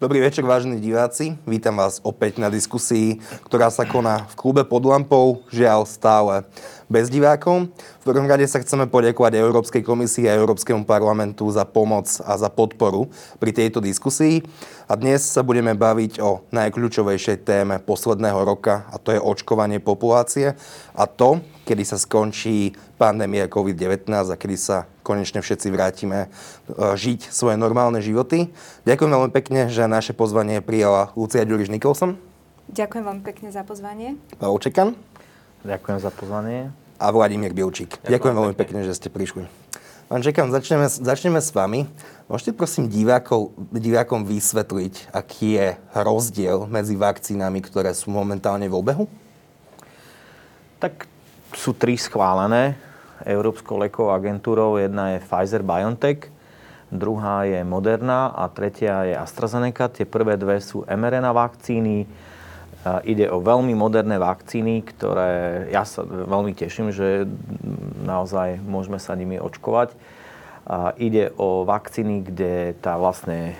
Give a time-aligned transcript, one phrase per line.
[0.00, 1.36] Dobrý večer, vážení diváci.
[1.44, 6.48] Vítam vás opäť na diskusii, ktorá sa koná v klube pod lampou, žiaľ stále
[6.88, 7.68] bez divákov.
[8.00, 12.48] V prvom rade sa chceme poďakovať Európskej komisii a Európskemu parlamentu za pomoc a za
[12.48, 14.40] podporu pri tejto diskusii.
[14.88, 20.56] A dnes sa budeme baviť o najkľúčovejšej téme posledného roka, a to je očkovanie populácie
[20.96, 26.28] a to, kedy sa skončí pandémia COVID-19 a kedy sa konečne všetci vrátime e,
[26.94, 28.54] žiť svoje normálne životy.
[28.86, 32.14] Ďakujem veľmi pekne, že naše pozvanie prijala Lucia Ďuriš Nikolson.
[32.70, 34.14] Ďakujem veľmi pekne za pozvanie.
[34.38, 34.94] Pavel Čekan.
[35.66, 36.70] Ďakujem za pozvanie.
[37.02, 37.98] A Vladimír Bilčík.
[37.98, 38.78] Ďakujem, Ďakujem veľmi pekne.
[38.78, 39.50] pekne, že ste prišli.
[40.06, 41.86] Pán Čekan, začneme, začneme s vami.
[42.30, 49.04] Môžete prosím divákov, divákom vysvetliť, aký je rozdiel medzi vakcínami, ktoré sú momentálne v obehu?
[50.78, 51.10] Tak
[51.54, 52.78] sú tri schválené
[53.24, 54.78] Európskou lekovou agentúrou.
[54.80, 56.30] Jedna je Pfizer-BioNTech,
[56.92, 59.92] druhá je Moderna a tretia je AstraZeneca.
[59.92, 62.08] Tie prvé dve sú mRNA vakcíny.
[63.04, 67.28] Ide o veľmi moderné vakcíny, ktoré ja sa veľmi teším, že
[68.08, 69.92] naozaj môžeme sa nimi očkovať.
[70.96, 73.52] Ide o vakcíny, kde tá vlastne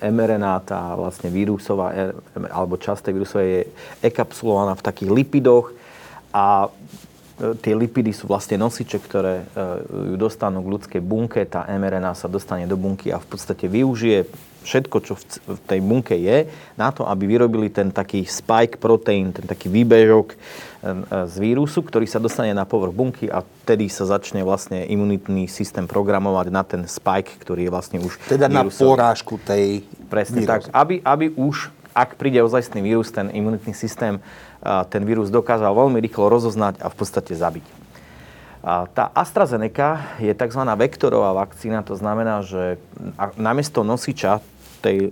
[0.00, 2.12] mRNA, tá vlastne vírusová,
[2.52, 3.62] alebo časť tej vírusovej je
[4.04, 5.72] ekapsulovaná v takých lipidoch,
[6.32, 6.68] a e,
[7.60, 9.44] tie lipidy sú vlastne nosiče, ktoré e,
[10.12, 11.40] ju dostanú k ľudskej bunke.
[11.48, 14.28] Tá mRNA sa dostane do bunky a v podstate využije
[14.60, 15.16] všetko, čo
[15.48, 16.44] v tej bunke je,
[16.76, 20.36] na to, aby vyrobili ten taký spike protein, ten taký výbežok e,
[21.24, 25.88] z vírusu, ktorý sa dostane na povrch bunky a vtedy sa začne vlastne imunitný systém
[25.88, 28.68] programovať na ten spike, ktorý je vlastne už Teda vírusový.
[28.68, 29.80] na porážku tej
[30.12, 30.52] Presne vírusu.
[30.52, 34.22] tak, aby, aby už, ak príde ozajstný vírus, ten imunitný systém
[34.92, 37.64] ten vírus dokázal veľmi rýchlo rozoznať a v podstate zabiť.
[38.92, 40.62] Tá AstraZeneca je tzv.
[40.68, 42.76] vektorová vakcína, to znamená, že
[43.40, 44.44] namiesto nosiča
[44.84, 45.10] tej e,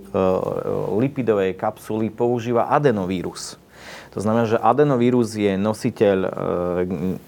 [0.97, 3.57] lipidovej kapsuly používa adenovírus.
[4.13, 6.29] To znamená, že adenovírus je nositeľ e,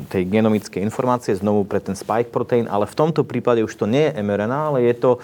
[0.10, 4.10] tej genomickej informácie, znovu pre ten spike protein, ale v tomto prípade už to nie
[4.10, 5.20] je mRNA, ale je to e,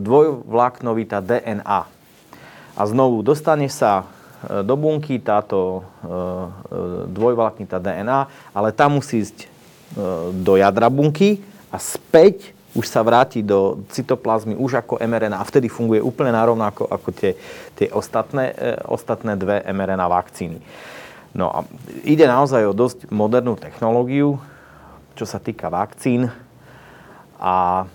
[0.00, 1.95] dvojvláknovitá DNA.
[2.76, 4.04] A znovu dostane sa
[4.62, 6.50] do bunky táto e, e,
[7.08, 9.46] dvojvalaknitá DNA, ale tam musí ísť e,
[10.44, 11.40] do jadra bunky
[11.72, 16.84] a späť už sa vráti do cytoplazmy už ako mRNA a vtedy funguje úplne narovnako
[16.92, 17.32] ako tie,
[17.72, 18.52] tie ostatné,
[18.84, 20.60] ostatné dve mRNA vakcíny.
[21.32, 21.64] No a
[22.04, 24.36] ide naozaj o dosť modernú technológiu,
[25.16, 26.28] čo sa týka vakcín.
[27.40, 27.88] A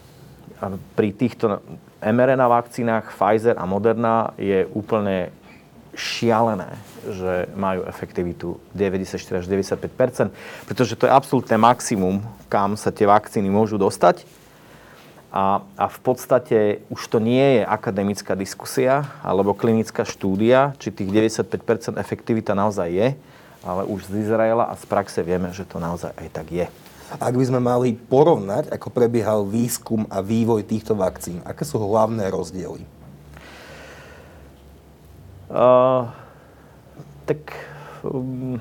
[0.98, 1.62] pri týchto
[2.02, 5.30] mRNA vakcínach Pfizer a Moderna je úplne
[5.94, 6.72] šialené,
[7.06, 10.32] že majú efektivitu 94 až 95%
[10.66, 14.24] pretože to je absolútne maximum, kam sa tie vakcíny môžu dostať.
[15.32, 21.08] A, a v podstate už to nie je akademická diskusia alebo klinická štúdia, či tých
[21.08, 23.08] 95% efektivita naozaj je,
[23.64, 26.68] ale už z Izraela a z praxe vieme, že to naozaj aj tak je.
[27.20, 32.32] Ak by sme mali porovnať, ako prebiehal výskum a vývoj týchto vakcín, aké sú hlavné
[32.32, 32.88] rozdiely?
[35.52, 36.08] Uh,
[37.28, 37.52] tak
[38.08, 38.56] um,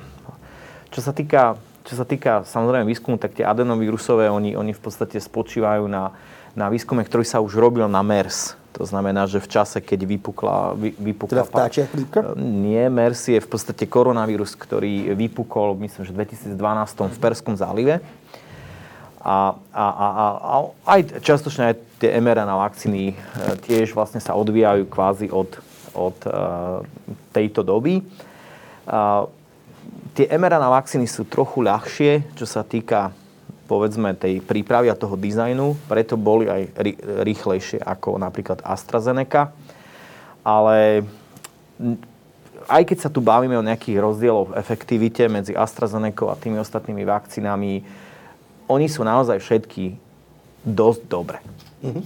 [0.91, 5.19] čo sa týka čo sa týka samozrejme výskumu, tak tie adenovírusové, oni, oni v podstate
[5.19, 6.15] spočívajú na,
[6.55, 8.55] na výskume, ktorý sa už robil na MERS.
[8.79, 10.79] To znamená, že v čase, keď vypukla...
[10.79, 12.39] Vy, vypukla teda vtáčia chrípka?
[12.39, 16.55] Nie, MERS je v podstate koronavírus, ktorý vypukol, myslím, že v 2012
[17.11, 17.99] v Perskom zálive.
[19.21, 20.55] A, a, a, a, a
[20.97, 23.15] aj častočne aj tie mRNA vakcíny e,
[23.69, 25.61] tiež vlastne sa odvíjajú kvázi od,
[25.93, 26.33] od eh,
[27.35, 28.01] tejto doby.
[30.11, 33.15] Tie mRNA vakcíny sú trochu ľahšie, čo sa týka
[33.71, 36.75] povedzme tej prípravy a toho dizajnu, preto boli aj
[37.23, 39.55] rýchlejšie ako napríklad AstraZeneca.
[40.43, 41.07] Ale
[42.67, 47.07] aj keď sa tu bavíme o nejakých rozdieloch v efektivite medzi AstraZeneca a tými ostatnými
[47.07, 47.87] vakcínami,
[48.67, 49.95] oni sú naozaj všetky
[50.67, 51.39] dosť dobré.
[51.87, 52.05] Mm-hmm.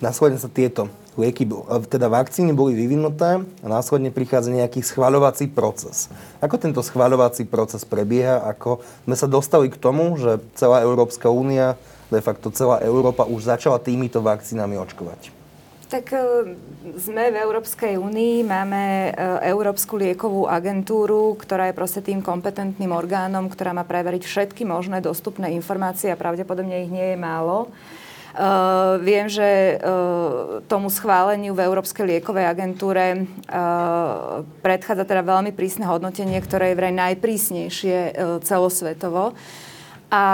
[0.00, 1.44] Následne sa tieto lieky,
[1.92, 6.08] teda vakcíny boli vyvinuté a následne prichádza nejaký schváľovací proces.
[6.40, 8.40] Ako tento schváľovací proces prebieha?
[8.48, 11.76] Ako sme sa dostali k tomu, že celá Európska únia,
[12.08, 15.42] de facto celá Európa už začala týmito vakcínami očkovať?
[15.92, 16.20] Tak e,
[16.96, 19.20] sme v Európskej únii, máme e,
[19.52, 25.52] Európsku liekovú agentúru, ktorá je proste tým kompetentným orgánom, ktorá má preveriť všetky možné dostupné
[25.52, 27.68] informácie a pravdepodobne ich nie je málo.
[28.32, 35.84] Uh, viem, že uh, tomu schváleniu v Európskej liekovej agentúre uh, predchádza teda veľmi prísne
[35.84, 39.36] hodnotenie, ktoré je vraj najprísnejšie celosvetovo.
[40.08, 40.24] A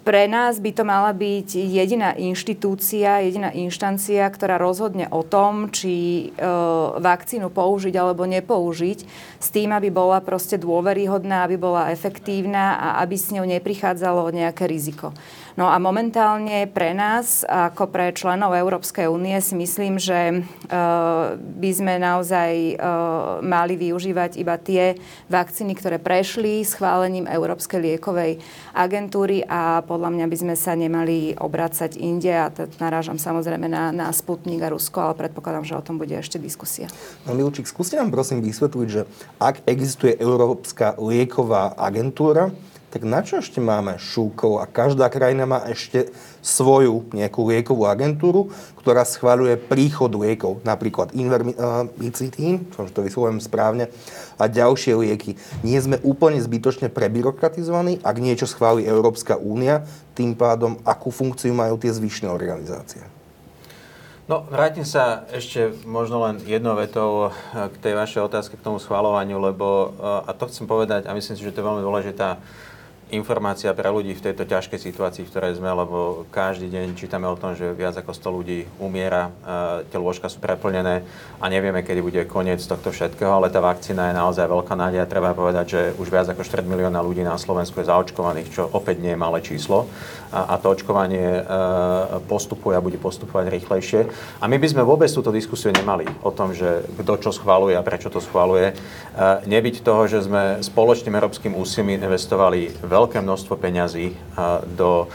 [0.00, 5.92] pre nás by to mala byť jediná inštitúcia, jediná inštancia, ktorá rozhodne o tom, či
[5.92, 6.48] e,
[6.98, 8.98] vakcínu použiť alebo nepoužiť,
[9.36, 14.64] s tým, aby bola proste dôveryhodná, aby bola efektívna a aby s ňou neprichádzalo nejaké
[14.64, 15.12] riziko.
[15.58, 21.70] No a momentálne pre nás, ako pre členov Európskej únie, si myslím, že uh, by
[21.74, 24.94] sme naozaj uh, mali využívať iba tie
[25.26, 28.38] vakcíny, ktoré prešli schválením Európskej liekovej
[28.76, 33.90] agentúry a podľa mňa by sme sa nemali obracať inde a to narážam samozrejme na,
[33.90, 36.86] na Sputnik a Rusko, ale predpokladám, že o tom bude ešte diskusia.
[37.26, 39.02] No Milčík, skúste nám prosím vysvetliť, že
[39.42, 42.54] ak existuje Európska lieková agentúra,
[42.90, 46.10] tak na čo ešte máme šúkov a každá krajina má ešte
[46.42, 48.50] svoju nejakú liekovú agentúru,
[48.82, 53.94] ktorá schváľuje príchod liekov, napríklad Invermicitín, som to vyslovujem správne,
[54.40, 55.38] a ďalšie lieky.
[55.62, 59.86] Nie sme úplne zbytočne prebyrokratizovaní, ak niečo schváli Európska únia,
[60.18, 63.06] tým pádom akú funkciu majú tie zvyšné organizácie.
[64.30, 69.42] No, vrátim sa ešte možno len jednou vetou k tej vašej otázke, k tomu schváľovaniu,
[69.42, 72.38] lebo, a to chcem povedať, a myslím si, že to je veľmi dôležitá
[73.12, 77.38] informácia pre ľudí v tejto ťažkej situácii, v ktorej sme, lebo každý deň čítame o
[77.38, 79.34] tom, že viac ako 100 ľudí umiera,
[79.90, 81.02] tie lôžka sú preplnené
[81.42, 85.10] a nevieme, kedy bude koniec tohto všetkého, ale tá vakcína je naozaj veľká nádej a
[85.10, 89.02] treba povedať, že už viac ako 4 milióna ľudí na Slovensku je zaočkovaných, čo opäť
[89.02, 89.90] nie je malé číslo
[90.30, 91.42] a, a to očkovanie e,
[92.30, 94.00] postupuje a bude postupovať rýchlejšie.
[94.38, 97.82] A my by sme vôbec túto diskusiu nemali o tom, že kto čo schváluje a
[97.82, 98.70] prečo to schváluje.
[98.70, 98.74] E,
[99.50, 102.70] nebyť toho, že sme spoločným európskym úsilím investovali
[103.00, 104.12] veľké množstvo peňazí
[104.76, 105.08] do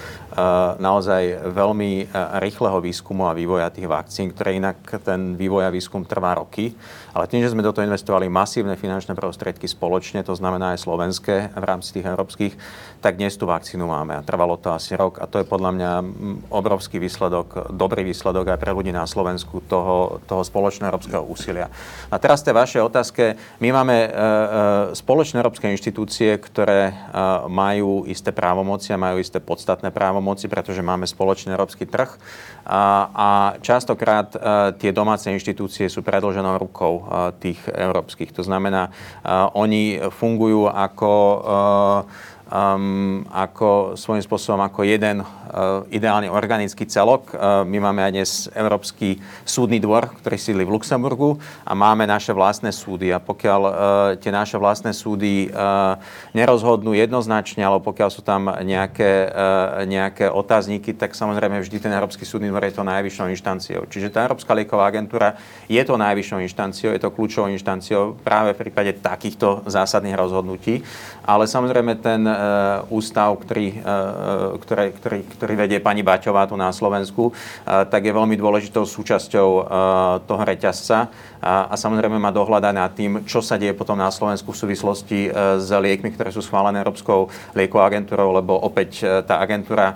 [0.82, 2.10] naozaj veľmi
[2.42, 6.74] rýchleho výskumu a vývoja tých vakcín, ktoré inak ten vývoj a výskum trvá roky.
[7.16, 11.56] Ale tým, že sme do toho investovali masívne finančné prostriedky spoločne, to znamená aj slovenské
[11.56, 12.54] v rámci tých európskych,
[13.00, 14.20] tak dnes tú vakcínu máme.
[14.20, 15.92] A trvalo to asi rok a to je podľa mňa
[16.52, 21.72] obrovský výsledok, dobrý výsledok aj pre ľudí na Slovensku toho, toho spoločného európskeho úsilia.
[22.12, 23.40] A teraz tej vašej otázke.
[23.64, 24.18] My máme e, e,
[25.00, 26.94] spoločné európske inštitúcie, ktoré e,
[27.48, 32.12] majú isté právomoci a majú isté podstatné právomoci, pretože máme spoločný európsky trh
[32.66, 34.40] a, častokrát e,
[34.82, 37.06] tie domáce inštitúcie sú predloženou rukou
[37.38, 38.34] tých európskych.
[38.36, 38.90] To znamená,
[39.54, 41.12] oni fungujú ako
[42.50, 47.34] um, ako svojím spôsobom ako jeden uh, ideálne organický celok.
[47.34, 52.34] Uh, my máme aj dnes Európsky súdny dvor, ktorý sídli v Luxemburgu a máme naše
[52.34, 53.10] vlastné súdy.
[53.10, 53.74] A pokiaľ uh,
[54.22, 55.98] tie naše vlastné súdy uh,
[56.38, 62.24] nerozhodnú jednoznačne, alebo pokiaľ sú tam nejaké, uh, nejaké otázniky, tak samozrejme vždy ten Európsky
[62.28, 63.82] súdny dvor je to najvyššou inštanciou.
[63.90, 68.68] Čiže tá Európska lieková agentúra je to najvyššou inštanciou, je to kľúčovou inštanciou práve v
[68.68, 70.86] prípade takýchto zásadných rozhodnutí.
[71.26, 72.35] Ale samozrejme ten
[72.90, 78.14] ústav, ktorý, eh, ktorý, ktorý, ktorý vedie pani Baťová tu na Slovensku, eh, tak je
[78.14, 79.48] veľmi dôležitou súčasťou
[80.26, 81.10] toho reťazca
[81.46, 85.30] a, a samozrejme má dohľadať nad tým, čo sa deje potom na Slovensku v súvislosti
[85.62, 89.94] s liekmi, ktoré sú schválené Európskou liekovou agentúrou, lebo opäť tá agentúra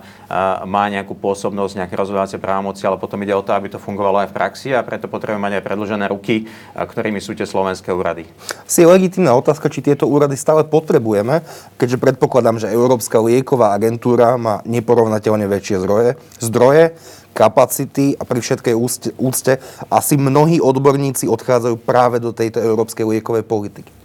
[0.62, 4.30] má nejakú pôsobnosť, nejaké rozhodovacie právomoci, ale potom ide o to, aby to fungovalo aj
[4.30, 6.46] v praxi a preto potrebujeme mať aj predložené ruky,
[6.78, 8.30] ktorými sú tie slovenské úrady.
[8.70, 11.42] Si legitímna otázka, či tieto úrady stále potrebujeme,
[11.74, 16.94] keďže predpokladám, že Európska lieková agentúra má neporovnateľne väčšie zdroje, zdroje
[17.30, 23.44] kapacity a pri všetkej úcte, úcte asi mnohí odborníci odchádzajú práve do tejto európskej liekovej
[23.46, 23.99] politiky.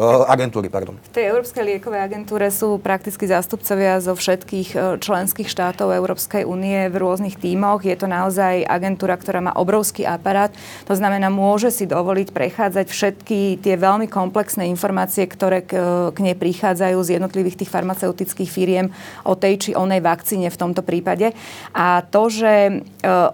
[0.00, 0.96] Agentúry, pardon.
[0.96, 6.88] V tej Európskej liekovej agentúre sú prakticky zástupcovia zo všetkých eh, členských štátov Európskej únie
[6.88, 7.84] v rôznych tímoch.
[7.84, 10.48] Je to naozaj agentúra, ktorá má obrovský aparát.
[10.88, 15.76] To znamená, môže si dovoliť prechádzať všetky tie veľmi komplexné informácie, ktoré k,
[16.08, 18.96] k nej prichádzajú z jednotlivých tých farmaceutických firiem
[19.28, 21.36] o tej či onej vakcíne v tomto prípade.
[21.76, 22.80] A to, že eh,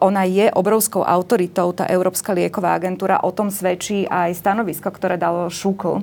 [0.02, 5.46] ona je obrovskou autoritou, tá Európska lieková agentúra, o tom svedčí aj stanovisko, ktoré dalo
[5.46, 6.02] Šukl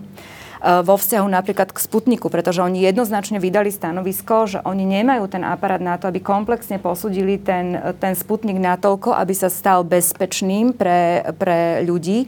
[0.55, 5.46] E, vo vzťahu napríklad k Sputniku, pretože oni jednoznačne vydali stanovisko, že oni nemajú ten
[5.46, 11.22] aparát na to, aby komplexne posudili ten, ten Sputnik natoľko, aby sa stal bezpečným pre,
[11.38, 12.26] pre ľudí.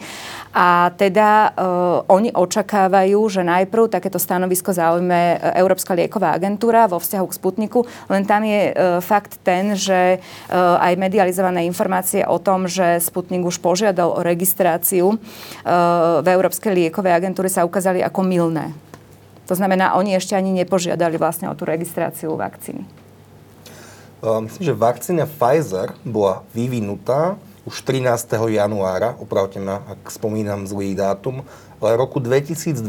[0.53, 7.25] A teda uh, oni očakávajú, že najprv takéto stanovisko zaujme Európska lieková agentúra vo vzťahu
[7.29, 7.79] k Sputniku,
[8.09, 13.45] len tam je uh, fakt ten, že uh, aj medializované informácie o tom, že Sputnik
[13.45, 15.17] už požiadal o registráciu uh,
[16.21, 18.75] v Európskej liekovej agentúre sa ukázali ako milné.
[19.47, 22.83] To znamená, oni ešte ani nepožiadali vlastne o tú registráciu vakcíny.
[24.19, 28.27] Myslím, že vakcína Pfizer bola vyvinutá už 13.
[28.51, 31.43] januára, opravte ma, ak spomínam zlý dátum,
[31.79, 32.79] ale roku 2020.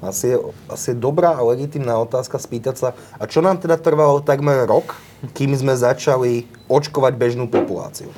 [0.00, 0.36] Asi je,
[0.70, 2.88] asi je dobrá a legitimná otázka spýtať sa,
[3.20, 4.96] a čo nám teda trvalo takmer rok,
[5.36, 8.08] kým sme začali očkovať bežnú populáciu?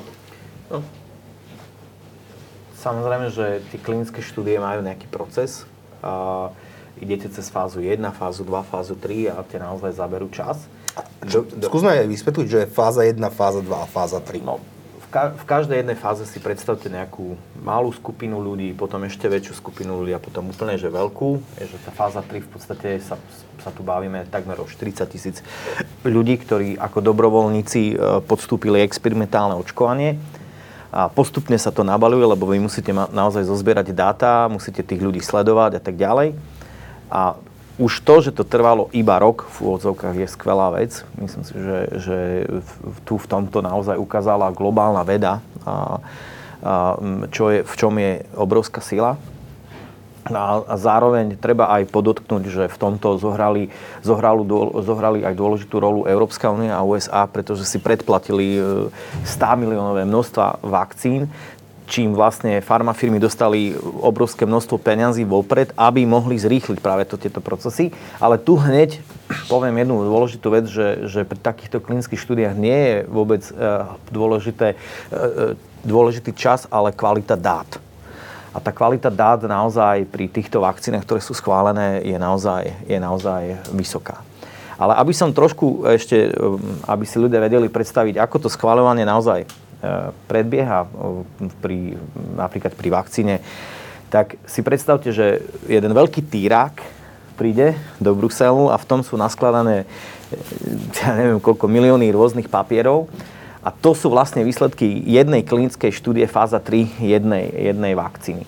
[0.71, 0.79] No.
[2.79, 5.67] Samozrejme, že tie klinické štúdie majú nejaký proces.
[6.93, 10.69] Idete cez fázu 1, fázu 2, fázu 3 a tie naozaj zaberú čas.
[11.25, 14.45] Čo, skúsme aj vysvetliť, že je fáza 1, fáza 2 a fáza 3.
[14.45, 14.61] No,
[15.13, 20.01] ka- v každej jednej fáze si predstavte nejakú malú skupinu ľudí, potom ešte väčšiu skupinu
[20.01, 21.37] ľudí a potom úplne že veľkú.
[21.61, 23.21] Je, že tá fáza 3 v podstate sa,
[23.61, 25.45] sa tu bavíme takmer o 40 tisíc
[26.01, 27.95] ľudí, ktorí ako dobrovoľníci e,
[28.25, 30.17] podstúpili experimentálne očkovanie.
[30.93, 35.77] A postupne sa to nabaluje, lebo vy musíte naozaj zozbierať dáta, musíte tých ľudí sledovať
[35.77, 36.37] a tak ďalej.
[37.09, 37.33] A
[37.81, 41.01] už to, že to trvalo iba rok v úvodzovkách je skvelá vec.
[41.17, 42.17] Myslím si, že, že
[43.09, 45.97] tu v tomto naozaj ukázala globálna veda, a,
[46.61, 47.01] a,
[47.33, 49.17] čo je, v čom je obrovská sila.
[50.23, 53.67] A, a zároveň treba aj podotknúť, že v tomto zohrali,
[53.99, 54.47] zohrali,
[54.79, 60.63] zohrali aj dôležitú rolu Európska únia a USA, pretože si predplatili 100 e, miliónové množstva
[60.63, 61.27] vakcín,
[61.91, 67.91] čím vlastne farmafirmy dostali obrovské množstvo peňazí vopred, aby mohli zrýchliť práve to, tieto procesy.
[68.23, 69.03] Ale tu hneď
[69.51, 74.79] poviem jednu dôležitú vec, že, že pri takýchto klinických štúdiách nie je vôbec uh, dôležité,
[75.11, 77.82] uh, dôležitý čas, ale kvalita dát.
[78.53, 83.57] A tá kvalita dát naozaj pri týchto vakcínach, ktoré sú schválené, je naozaj, je naozaj
[83.73, 84.21] vysoká.
[84.77, 86.29] Ale aby som trošku ešte,
[86.85, 89.45] aby si ľudia vedeli predstaviť, ako to schváľovanie naozaj
[89.83, 91.19] E, predbieha e,
[91.59, 91.99] pri,
[92.39, 93.35] napríklad pri vakcíne,
[94.07, 96.79] tak si predstavte, že jeden veľký týrák
[97.35, 99.85] príde do Bruselu a v tom sú naskladané e,
[101.03, 103.11] ja neviem koľko milióny rôznych papierov
[103.63, 108.43] a to sú vlastne výsledky jednej klinickej štúdie fáza 3 jednej, jednej vakcíny.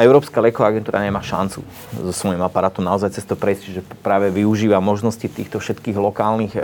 [0.00, 1.60] Európska leková agentúra nemá šancu
[1.92, 6.56] so svojím aparátom naozaj cez to prejsť, že práve využíva možnosti týchto všetkých lokálnych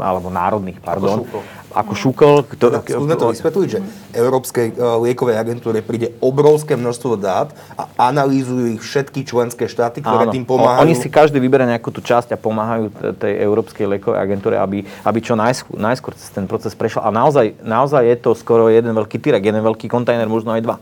[0.00, 1.28] alebo národných, pardon,
[1.76, 2.34] ako šúkol.
[2.48, 3.78] Kto, no, skúsme to vysvetliť, že
[4.16, 10.24] Európskej uh, liekovej agentúre príde obrovské množstvo dát a analýzujú ich všetky členské štáty, ktoré
[10.24, 10.32] Áno.
[10.32, 10.88] tým pomáhajú.
[10.88, 12.88] Oni si každý vyberá nejakú tú časť a pomáhajú
[13.20, 17.04] tej Európskej liekovej agentúre, aby, aby čo najskôr, najskôr ten proces prešiel.
[17.04, 20.76] A naozaj, naozaj je to skoro jeden veľký tyrak, jeden veľký kontajner, možno aj dva.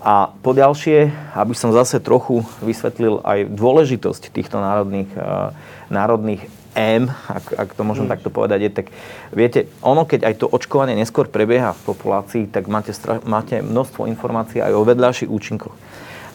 [0.00, 5.52] A po ďalšie, aby som zase trochu vysvetlil aj dôležitosť týchto národných, uh,
[5.92, 8.12] národných M, ak, ak to môžem mm.
[8.16, 8.86] takto povedať, je tak,
[9.34, 14.06] viete, ono, keď aj to očkovanie neskôr prebieha v populácii, tak máte, stra- máte množstvo
[14.06, 15.74] informácií aj o vedľajších účinkoch.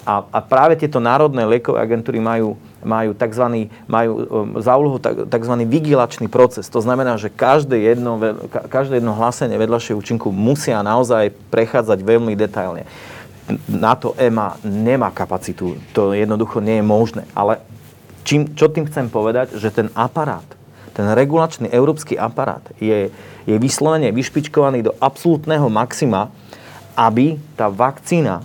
[0.05, 3.73] A, a práve tieto národné liekové agentúry majú, majú, tzv.
[3.89, 4.21] majú um,
[4.61, 5.53] za úlohu tzv.
[5.65, 6.69] vigilačný proces.
[6.69, 8.21] To znamená, že každé jedno,
[8.69, 12.85] každé jedno hlásenie vedľajšieho účinku musia naozaj prechádzať veľmi detailne.
[13.69, 15.77] Na to EMA nemá kapacitu.
[15.93, 17.23] To jednoducho nie je možné.
[17.37, 17.61] Ale
[18.25, 19.53] Čím, čo tým chcem povedať?
[19.53, 20.43] Že ten aparát,
[20.97, 23.13] ten regulačný európsky aparát je,
[23.45, 26.33] je vyslovene vyšpičkovaný do absolútneho maxima,
[26.97, 28.41] aby tá vakcína,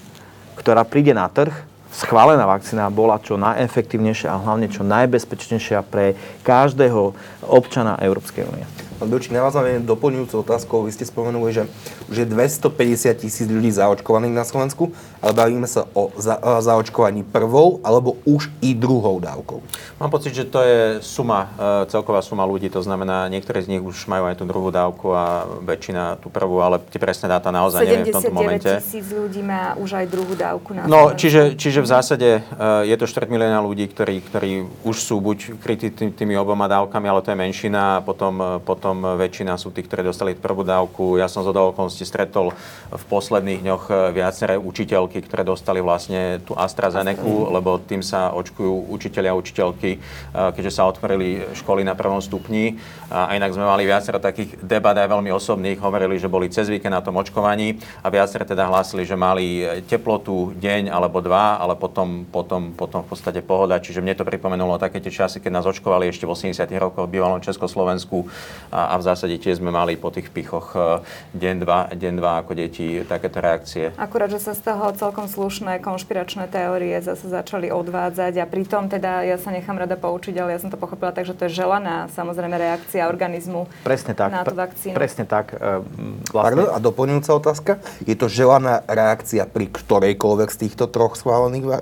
[0.61, 1.57] ktorá príde na trh,
[1.97, 6.12] schválená vakcína bola čo najefektívnejšia a hlavne čo najbezpečnejšia pre
[6.45, 7.16] každého
[7.49, 8.69] občana Európskej únie.
[9.00, 10.85] Pán Bilčík, na vás mám jednu doplňujúcu otázku.
[10.85, 11.64] Vy ste spomenuli, že
[12.12, 14.92] už je 250 tisíc ľudí zaočkovaných na Slovensku,
[15.25, 19.64] ale bavíme sa o za, zaočkovaní prvou alebo už i druhou dávkou.
[20.04, 23.80] Mám pocit, že to je suma, e, celková suma ľudí, to znamená, niektorí z nich
[23.80, 27.80] už majú aj tú druhú dávku a väčšina tú prvú, ale tie presné dáta naozaj
[27.88, 28.69] neviem v tomto momente.
[28.69, 32.40] 79 tisíc ľudí má už aj druhú dávku na No, čiže, čiže v zásade e,
[32.85, 37.25] je to 4 milióna ľudí, ktorí, ktorí už sú buď krytí tými oboma dávkami, ale
[37.25, 41.14] to je menšina, a potom, e, potom potom väčšina sú tí, ktorí dostali prvú dávku.
[41.14, 42.50] Ja som zo okolností stretol
[42.90, 48.90] v posledných dňoch eh, viaceré učiteľky, ktoré dostali vlastne tú AstraZeneca, lebo tým sa očkujú
[48.90, 49.99] učiteľia a učiteľky, eh,
[50.35, 52.82] keďže sa otvorili školy na prvom stupni.
[53.14, 55.78] A inak sme mali viacero takých debat aj veľmi osobných.
[55.78, 60.50] Hovorili, že boli cez víkend na tom očkovaní a viaceré teda hlásili, že mali teplotu
[60.59, 63.78] deň alebo dva, ale potom, potom, potom v podstate pohoda.
[63.78, 66.66] Čiže mne to pripomenulo také tie časy, keď nás očkovali ešte v 80.
[66.82, 68.26] rokoch v bývalom Československu
[68.70, 71.02] a, a v zásade tiež sme mali po tých pichoch e,
[71.37, 73.92] deň, dva, deň, dva ako deti takéto reakcie.
[74.00, 79.26] Akurát, že sa z toho celkom slušné konšpiračné teórie zase začali odvádzať a pritom teda
[79.26, 82.08] ja sa nechám rada poučiť, ale ja som to pochopila tak, že to je želaná
[82.12, 84.94] samozrejme reakcia organizmu presne tak, na tú vakcínu.
[84.94, 85.56] Presne tak.
[85.56, 85.84] E,
[86.30, 86.64] vlastne...
[86.64, 87.72] Pardon, a doplňujúca otázka.
[88.04, 91.72] Je to želaná reakcia pri ktorejkoľvek z týchto troch schválených e,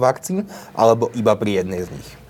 [0.00, 2.21] vakcín alebo iba pri jednej z nich?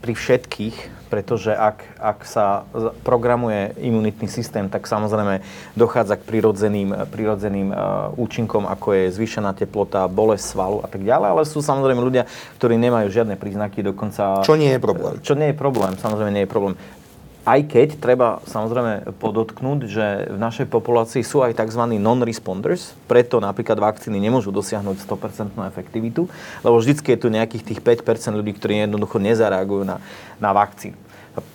[0.00, 0.76] Pri všetkých,
[1.08, 2.68] pretože ak, ak sa
[3.04, 5.40] programuje imunitný systém, tak samozrejme
[5.72, 7.72] dochádza k prirodzeným, prirodzeným
[8.16, 12.28] účinkom, ako je zvýšená teplota, bolesť svalu a tak ďalej, ale sú samozrejme ľudia,
[12.60, 14.44] ktorí nemajú žiadne príznaky, dokonca...
[14.44, 15.16] Čo nie je problém.
[15.24, 16.76] Čo nie je problém, samozrejme nie je problém.
[17.48, 21.96] Aj keď treba samozrejme podotknúť, že v našej populácii sú aj tzv.
[21.96, 26.28] non-responders, preto napríklad vakcíny nemôžu dosiahnuť 100% efektivitu,
[26.60, 29.96] lebo vždycky je tu nejakých tých 5% ľudí, ktorí jednoducho nezareagujú na,
[30.36, 31.00] na vakcínu.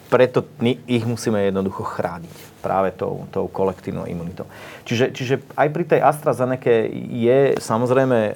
[0.09, 0.41] Preto
[0.89, 4.49] ich musíme jednoducho chrániť práve tou, tou kolektívnou imunitou.
[4.89, 8.33] Čiže, čiže aj pri tej AstraZeneca je samozrejme e,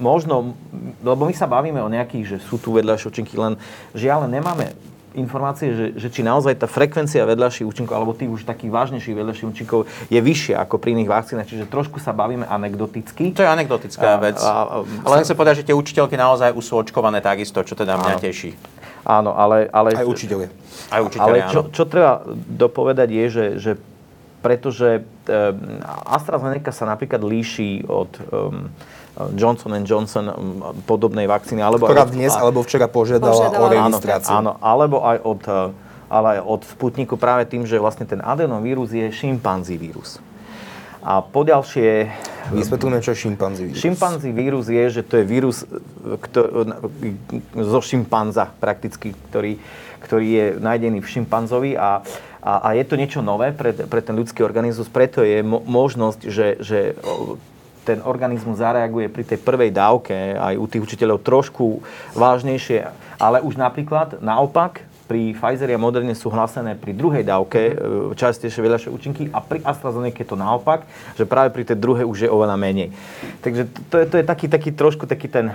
[0.00, 0.56] možno,
[1.04, 3.60] lebo my sa bavíme o nejakých, že sú tu vedľajšie účinky, len
[3.92, 8.70] žiaľ nemáme informácie, že, že či naozaj tá frekvencia vedľajších účinkov, alebo tých už takých
[8.70, 11.48] vážnejších vedľajších účinkov je vyššia ako pri iných vakcínach.
[11.48, 13.32] Čiže trošku sa bavíme anekdoticky.
[13.34, 14.38] To je anekdotická a, vec.
[14.38, 14.54] A, a,
[14.84, 18.22] ale chcem povedať, že tie učiteľky naozaj sú očkované takisto, čo teda mňa áno.
[18.22, 18.50] teší.
[19.06, 19.70] Áno, ale...
[19.70, 20.46] ale aj učiteľe.
[20.90, 23.72] Aj učiteľe, Ale čo, čo treba dopovedať je, že, že
[24.42, 28.70] pretože um, AstraZeneca sa napríklad líši od um,
[29.32, 30.26] Johnson Johnson
[30.84, 31.64] podobnej vakcíny.
[31.64, 34.32] Alebo Ktorá dnes alebo včera požiadala, požiadala o registráciu.
[34.36, 35.62] Áno, áno, alebo aj od, e,
[36.12, 40.20] ale aj od Sputniku práve tým, že vlastne ten adenovírus je šimpanzí vírus.
[41.06, 42.10] A poďalšie...
[42.50, 43.78] Vysvetlíme, čo je šimpanzí vírus.
[43.78, 45.62] Šimpanzí vírus je, že to je vírus
[46.02, 46.66] kto,
[47.54, 49.56] zo šimpanza prakticky, ktorý,
[50.02, 52.02] ktorý je nájdený v šimpanzovi a,
[52.42, 56.20] a, a je to niečo nové pre, pre ten ľudský organizmus, preto je mo, možnosť,
[56.26, 56.78] že, že
[57.86, 61.78] ten organizmus zareaguje pri tej prvej dávke aj u tých učiteľov trošku
[62.18, 62.90] vážnejšie,
[63.22, 67.74] ale už napríklad naopak pri Pfizeri a Moderne sú hlásené pri druhej dávke e,
[68.18, 70.82] častejšie vedľajšie účinky a pri AstraZeneca je to naopak,
[71.14, 72.90] že práve pri tej druhej už je oveľa menej.
[73.40, 75.54] Takže to je, to je taký, taký trošku taký ten,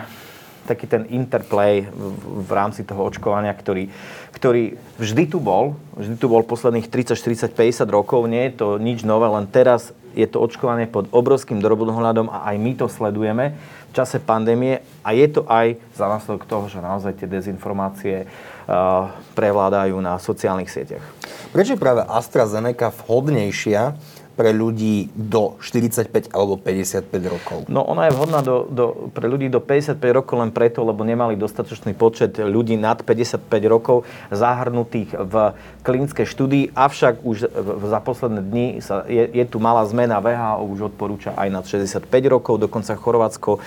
[0.71, 3.91] taký ten interplay v, v rámci toho očkovania, ktorý,
[4.31, 8.67] ktorý vždy tu bol, vždy tu bol posledných 30, 40, 50 rokov, nie je to
[8.79, 13.55] nič nové, len teraz je to očkovanie pod obrovským drobnohľadom a aj my to sledujeme
[13.91, 19.11] v čase pandémie a je to aj za následok toho, že naozaj tie dezinformácie uh,
[19.35, 21.03] prevládajú na sociálnych sieťach.
[21.51, 23.95] Prečo je práve AstraZeneca vhodnejšia
[24.33, 27.57] pre ľudí do 45 alebo 55 rokov?
[27.67, 31.35] No ona je vhodná do, do, pre ľudí do 55 rokov len preto, lebo nemali
[31.35, 35.33] dostatočný počet ľudí nad 55 rokov zahrnutých v
[35.81, 37.37] klinickej štúdii, avšak už
[37.81, 40.21] za posledné dni sa, je, je tu malá zmena.
[40.21, 43.59] VHO už odporúča aj nad 65 rokov, dokonca Chorvátsko e,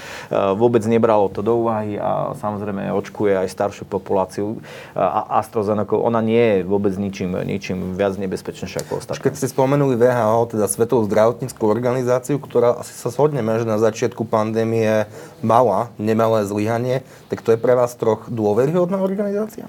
[0.55, 4.59] vôbec nebralo to do úvahy a samozrejme očkuje aj staršiu populáciu.
[4.94, 9.22] A AstraZeneca, ona nie je vôbec ničím, ničím viac nebezpečnejšia ako ostatné.
[9.22, 14.22] Keď ste spomenuli VHO, teda Svetovú zdravotníckú organizáciu, ktorá asi sa shodneme, že na začiatku
[14.24, 15.10] pandémie
[15.42, 19.66] mala nemalé zlyhanie, tak to je pre vás troch dôveryhodná organizácia?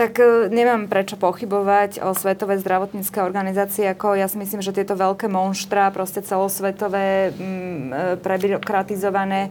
[0.00, 4.96] Tak e, nemám prečo pochybovať o Svetovej zdravotníckej organizácii, ako ja si myslím, že tieto
[4.96, 9.50] veľké monštra, proste celosvetové, mm, e, prebyrokratizované,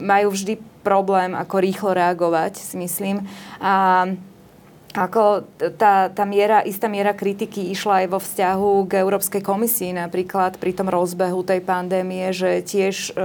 [0.00, 3.28] majú vždy problém, ako rýchlo reagovať, si myslím.
[3.60, 4.08] A
[4.90, 5.46] ako
[5.78, 10.74] tá, tá miera, istá miera kritiky išla aj vo vzťahu k Európskej komisii napríklad pri
[10.74, 13.22] tom rozbehu tej pandémie, že tiež e,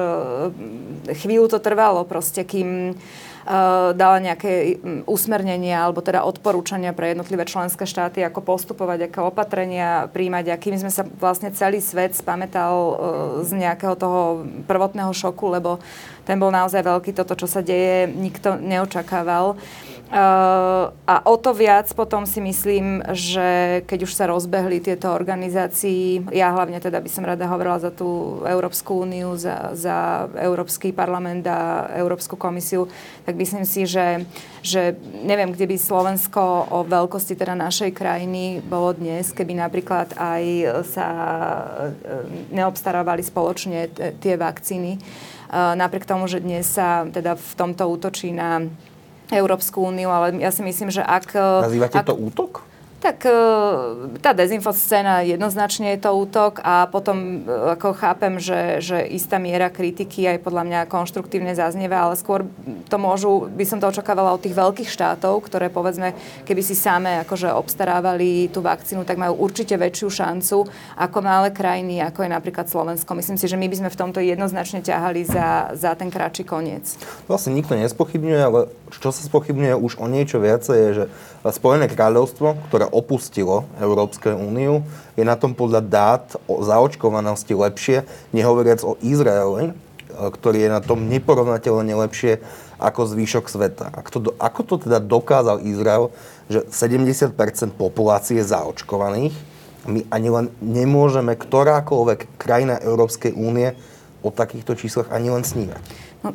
[1.17, 2.93] chvíľu to trvalo proste, kým
[3.45, 10.09] Eh, dala nejaké usmernenia alebo teda odporúčania pre jednotlivé členské štáty, ako postupovať, aké opatrenia
[10.09, 12.93] príjmať a kým sme sa vlastne celý svet spametal eh,
[13.45, 15.77] z nejakého toho prvotného šoku, lebo
[16.25, 19.61] ten bol naozaj veľký, toto, čo sa deje, nikto neočakával.
[20.05, 26.53] A o to viac potom si myslím, že keď už sa rozbehli tieto organizácii, ja
[26.53, 31.89] hlavne teda by som rada hovorila za tú Európsku úniu, za, za Európsky parlament a
[31.97, 32.85] Európsku komisiu,
[33.25, 34.29] tak myslím si, že,
[34.61, 34.93] že
[35.25, 40.43] neviem, kde by Slovensko o veľkosti teda našej krajiny bolo dnes, keby napríklad aj
[40.85, 41.07] sa
[42.53, 45.01] neobstarávali spoločne t- tie vakcíny.
[45.45, 48.65] Uh, napriek tomu, že dnes sa teda v tomto útočí na
[49.33, 51.33] Európsku úniu, ale ja si myslím, že ak...
[51.65, 52.65] Nazývate ak, to útok?
[53.05, 53.37] Tak e,
[54.17, 59.69] tá dezinfoscéna jednoznačne je to útok a potom e, ako chápem, že, že istá miera
[59.69, 62.49] kritiky aj podľa mňa konštruktívne zaznieva, ale skôr
[62.89, 66.17] to môžu, by som to očakávala od tých veľkých štátov, ktoré povedzme,
[66.49, 70.65] keby si same akože obstarávali tú vakcínu, tak majú určite väčšiu šancu
[70.97, 73.13] ako malé krajiny, ako je napríklad Slovensko.
[73.13, 76.97] Myslím si, že my by sme v tomto jednoznačne ťahali za, za ten kratší koniec.
[77.29, 78.65] Vlastne nikto nespochybňuje, ale
[78.97, 81.05] čo sa spochybňuje už o niečo viacej je, že
[81.45, 84.87] Spojené kráľovstvo, ktoré opustilo Európsku úniu,
[85.19, 89.73] je na tom podľa dát o zaočkovanosti lepšie, nehovoriac o Izraeli, e,
[90.15, 92.39] ktorý je na tom neporovnateľne lepšie
[92.79, 93.85] ako zvyšok sveta.
[93.91, 96.11] Ako to, ako to teda dokázal Izrael,
[96.47, 97.35] že 70%
[97.75, 99.35] populácie je zaočkovaných,
[99.85, 103.77] my ani len nemôžeme ktorákoľvek krajina Európskej únie
[104.25, 105.81] o takýchto číslach ani len snívať.
[106.25, 106.29] No,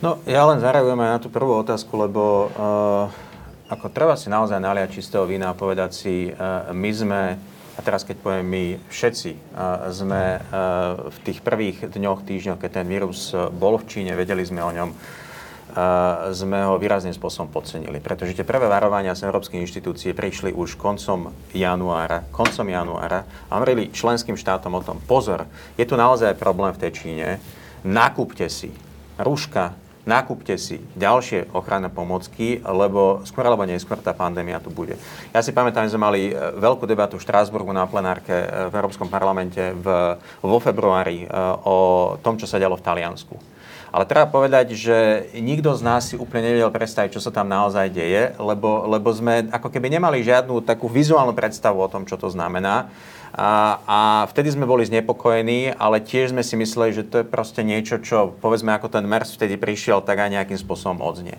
[0.00, 3.29] no ja len zareagujem aj na tú prvú otázku, lebo uh,
[3.70, 7.22] ako treba si naozaj naliať čistého vína a povedať si, uh, my sme
[7.78, 12.82] a teraz keď poviem my všetci uh, sme uh, v tých prvých dňoch, týždňoch, keď
[12.82, 14.90] ten vírus bol v Číne, vedeli sme o ňom,
[16.34, 18.02] sme ho výrazným spôsobom podcenili.
[18.02, 23.94] Pretože tie prvé varovania z Európskej inštitúcie prišli už koncom januára, koncom januára a hovorili
[23.94, 25.46] členským štátom o tom, pozor,
[25.78, 27.28] je tu naozaj problém v tej Číne,
[27.86, 28.74] nakúpte si
[29.14, 34.96] rúška, nakúpte si ďalšie ochranné pomocky, lebo skôr alebo neskôr tá pandémia tu bude.
[35.32, 38.74] Ja si pamätám, že sme mali e, veľkú debatu v Štrásburgu na plenárke e, v
[38.74, 41.26] Európskom parlamente v, vo februári e,
[41.64, 41.78] o
[42.24, 43.36] tom, čo sa dialo v Taliansku.
[43.90, 47.90] Ale treba povedať, že nikto z nás si úplne nevedel predstaviť, čo sa tam naozaj
[47.90, 52.30] deje, lebo, lebo sme ako keby nemali žiadnu takú vizuálnu predstavu o tom, čo to
[52.30, 52.86] znamená.
[53.30, 57.62] A, a vtedy sme boli znepokojení, ale tiež sme si mysleli, že to je proste
[57.62, 61.38] niečo, čo povedzme ako ten MERS vtedy prišiel, tak aj nejakým spôsobom odznie.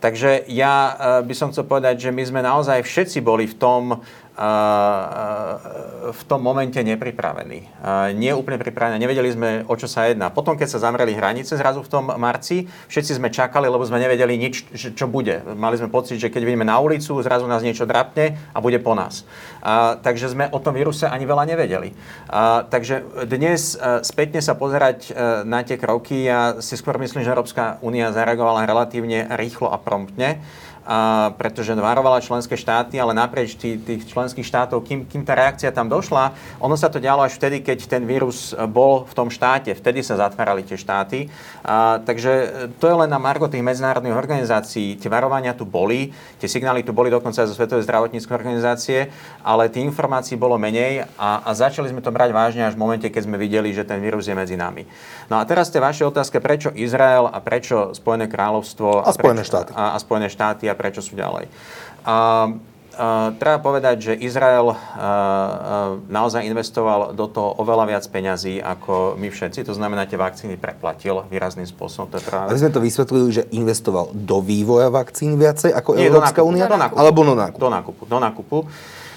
[0.00, 0.92] Takže ja e,
[1.24, 4.04] by som chcel povedať, že my sme naozaj všetci boli v tom,
[4.36, 7.72] v tom momente nepripravení.
[8.20, 10.28] Nie úplne pripravení, nevedeli sme, o čo sa jedná.
[10.28, 14.36] Potom, keď sa zamreli hranice zrazu v tom marci, všetci sme čakali, lebo sme nevedeli
[14.36, 15.40] nič, čo bude.
[15.56, 18.92] Mali sme pocit, že keď vidíme na ulicu, zrazu nás niečo drapne a bude po
[18.92, 19.24] nás.
[20.04, 21.96] Takže sme o tom víruse ani veľa nevedeli.
[22.68, 27.32] Takže dnes a, spätne sa pozerať a, na tie kroky, ja si skôr myslím, že
[27.32, 30.38] Európska únia zareagovala relatívne rýchlo a promptne
[30.86, 35.74] a, pretože varovala členské štáty, ale naprieč tých, tých členských štátov, kým, kým tá reakcia
[35.74, 36.30] tam došla,
[36.62, 40.14] ono sa to dialo až vtedy, keď ten vírus bol v tom štáte, vtedy sa
[40.14, 41.26] zatvárali tie štáty.
[41.66, 44.94] A, takže to je len na margo tých medzinárodných organizácií.
[44.94, 49.10] Tie varovania tu boli, tie signály tu boli dokonca aj zo Svetovej zdravotníckej organizácie,
[49.42, 53.08] ale tých informácií bolo menej a, a začali sme to brať vážne až v momente,
[53.10, 54.86] keď sme videli, že ten vírus je medzi nami.
[55.26, 59.42] No a teraz tie vaše otázke, prečo Izrael a prečo Spojené kráľovstvo a, a Spojené
[59.42, 59.70] štáty.
[59.74, 61.48] A, a Spojené štáty a prečo sú ďalej.
[62.04, 62.16] A, a,
[63.40, 65.08] treba povedať, že Izrael a, a,
[66.06, 69.64] naozaj investoval do toho oveľa viac peňazí ako my všetci.
[69.66, 72.12] To znamená, tie vakcíny preplatil výrazným spôsobom.
[72.12, 72.52] To práve...
[72.52, 76.68] Ale sme to vysvetlili, že investoval do vývoja vakcín viacej ako Nie, Európska únia?
[76.68, 77.58] Alebo do nákupu.
[77.58, 78.02] Do nákupu.
[78.06, 78.58] Do nákupu.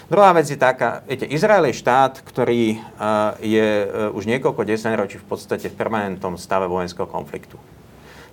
[0.10, 5.22] Druhá vec je taká, viete, Izrael je štát, ktorý uh, je uh, už niekoľko desaťročí
[5.22, 7.62] v podstate v permanentnom stave vojenského konfliktu.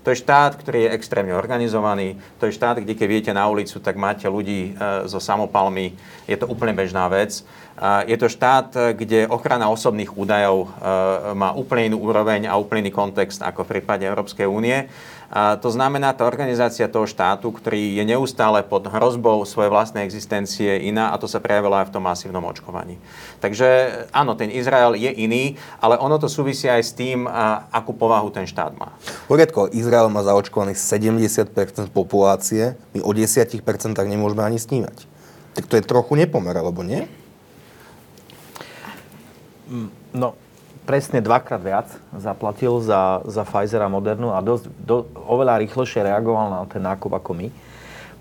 [0.06, 2.14] To je štát, ktorý je extrémne organizovaný.
[2.38, 5.98] To je štát, kde keď viete na ulicu, tak máte ľudí e, so samopalmi.
[6.30, 7.42] Je to úplne bežná vec.
[8.06, 10.68] Je to štát, kde ochrana osobných údajov e,
[11.36, 14.88] má úplne inú úroveň a úplný kontext ako v prípade Európskej únie.
[15.26, 20.86] A to znamená, tá organizácia toho štátu, ktorý je neustále pod hrozbou svojej vlastnej existencie
[20.86, 22.96] iná a to sa prejavilo aj v tom masívnom očkovaní.
[23.42, 23.66] Takže
[24.14, 28.30] áno, ten Izrael je iný, ale ono to súvisí aj s tým, a, akú povahu
[28.30, 28.94] ten štát má.
[29.26, 33.58] Poriadko, Izrael má zaočkovaných 70% populácie, my o 10%
[34.06, 35.10] nemôžeme ani snívať.
[35.58, 37.10] Tak to je trochu nepomer, alebo nie?
[40.14, 40.38] No,
[40.86, 46.46] presne dvakrát viac zaplatil za, za Pfizer a Modernu a dosť, do, oveľa rýchlejšie reagoval
[46.48, 47.48] na ten nákup ako my.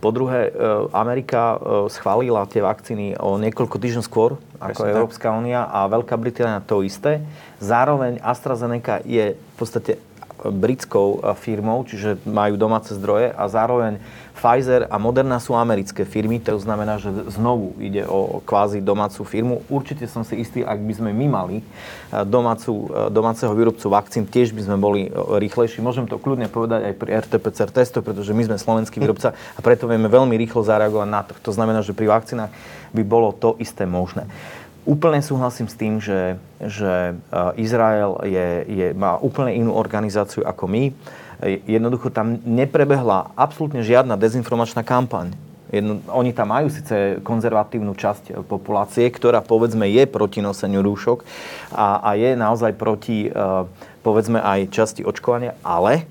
[0.01, 0.51] Po druhé, e,
[0.91, 1.57] Amerika e,
[1.93, 6.81] schválila tie vakcíny o niekoľko týždňov skôr ako Presne Európska únia a Veľká Británia to
[6.81, 7.23] isté.
[7.61, 10.01] Zároveň AstraZeneca je v podstate
[10.43, 14.01] britskou e, firmou, čiže majú domáce zdroje a zároveň
[14.45, 19.65] Pfizer a Moderna sú americké firmy, to znamená, že znovu ide o kvázi domácu firmu.
[19.65, 24.29] Určite som si istý, ak by sme my mali eh, domácu, eh, domáceho výrobcu vakcín,
[24.29, 25.81] tiež by sme boli eh, rýchlejší.
[25.81, 27.73] Môžem to kľudne povedať aj pri RT-PCR
[28.05, 31.33] pretože my sme slovenský výrobca a preto vieme veľmi rýchlo zareagovať na to.
[31.49, 32.53] To znamená, že pri vakcínach
[32.93, 34.29] by bolo to isté možné.
[34.85, 37.17] Úplne súhlasím s tým, že, že
[37.57, 40.93] Izrael je, je, má úplne inú organizáciu ako my
[41.43, 45.35] Jednoducho tam neprebehla absolútne žiadna dezinformačná kampaň.
[45.73, 51.25] Jedno, oni tam majú síce konzervatívnu časť populácie, ktorá povedzme je proti noseniu rúšok
[51.73, 53.65] a, a je naozaj proti uh,
[54.05, 56.05] povedzme aj časti očkovania, ale,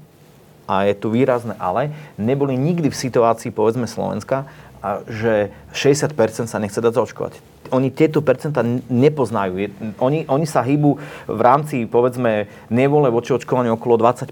[0.67, 4.51] a je tu výrazné ale, neboli nikdy v situácii povedzme Slovenska,
[4.85, 6.12] a že 60%
[6.44, 9.73] sa nechce dať zaočkovať oni tieto percentá nepoznajú.
[9.99, 14.31] Oni, oni sa hýbu v rámci, povedzme, nevole voči očkovaniu okolo 20%,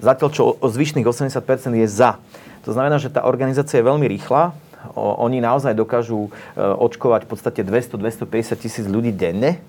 [0.00, 1.44] zatiaľ čo zvyšných 80%
[1.82, 2.16] je za.
[2.64, 4.56] To znamená, že tá organizácia je veľmi rýchla,
[4.96, 9.64] oni naozaj dokážu e, očkovať v podstate 200-250 tisíc ľudí denne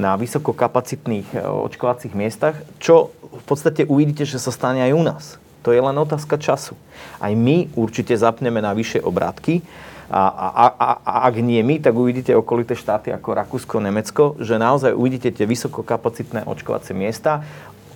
[0.00, 5.24] na vysokokapacitných e, očkovacích miestach, čo v podstate uvidíte, že sa stane aj u nás.
[5.64, 6.76] To je len otázka času.
[7.16, 9.64] Aj my určite zapneme na vyššie obrátky,
[10.04, 14.60] a, a, a, a ak nie my, tak uvidíte okolité štáty ako Rakúsko, Nemecko, že
[14.60, 17.40] naozaj uvidíte tie vysokokapacitné očkovacie miesta.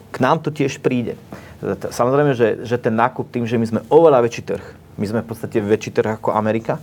[0.08, 1.20] K nám to tiež príde.
[1.92, 4.64] Samozrejme, že, že ten nákup tým, že my sme oveľa väčší trh,
[4.96, 6.80] my sme v podstate väčší trh ako Amerika,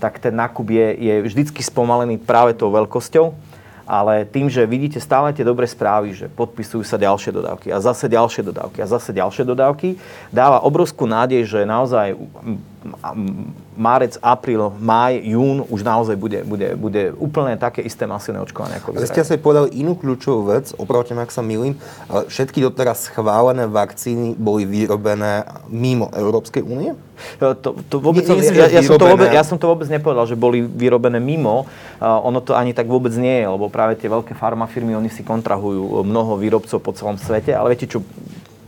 [0.00, 3.51] tak ten nákup je, je vždycky spomalený práve tou veľkosťou
[3.86, 8.08] ale tým, že vidíte stále tie dobré správy, že podpisujú sa ďalšie dodávky a zase
[8.08, 10.00] ďalšie dodávky a zase ďalšie dodávky,
[10.32, 12.16] dáva obrovskú nádej, že naozaj
[13.78, 18.98] márec, apríl, máj, jún už naozaj bude, bude, bude úplne také isté masívne očkovanie ako
[19.08, 21.78] ste sa povedali inú kľúčovú vec, opravte ak sa milím,
[22.10, 26.96] ale všetky doteraz schválené vakcíny boli vyrobené mimo Európskej únie?
[27.38, 30.34] To, to vôbec som, ja, ja, som to vôbec, ja som to vôbec nepovedal, že
[30.34, 31.70] boli vyrobené mimo.
[32.02, 35.22] Uh, ono to ani tak vôbec nie je, lebo práve tie veľké farmafirmy, oni si
[35.22, 38.02] kontrahujú mnoho výrobcov po celom svete, ale viete čo,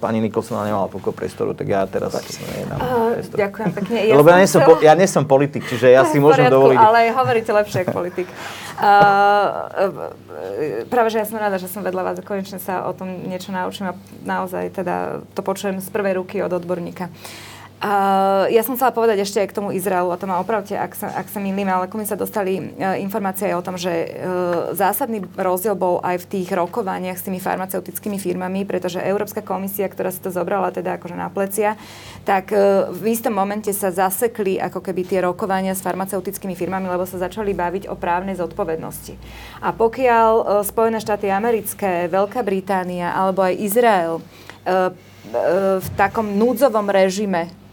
[0.04, 2.12] pani Nikolsonová nemala poko priestoru, tak ja teraz
[2.44, 3.96] nedám uh, Ďakujem pekne.
[4.04, 6.60] Ja Lebo ja nie, som, po, ja nie som politik, čiže ja si môžem poriadku,
[6.60, 6.76] dovoliť.
[6.76, 8.28] Ale hovoríte lepšie ako politik.
[8.76, 10.12] Uh,
[10.92, 13.48] práve, že ja som rada, že som vedľa vás a konečne sa o tom niečo
[13.48, 17.08] naučím a naozaj teda to počujem z prvej ruky od odborníka.
[17.08, 20.72] Uh, Uh, ja som chcela povedať ešte aj k tomu Izraelu, a to ma opravte,
[20.72, 23.92] ak sa, ak sa milím, ale my sa dostali uh, informácie aj o tom, že
[23.92, 29.84] uh, zásadný rozdiel bol aj v tých rokovaniach s tými farmaceutickými firmami, pretože Európska komisia,
[29.84, 31.76] ktorá si to zobrala teda akože na plecia,
[32.24, 37.04] tak uh, v istom momente sa zasekli ako keby tie rokovania s farmaceutickými firmami, lebo
[37.04, 39.12] sa začali baviť o právnej zodpovednosti.
[39.60, 44.88] A pokiaľ uh, Spojené štáty americké, Veľká Británia alebo aj Izrael uh,
[45.84, 47.63] v takom núdzovom režime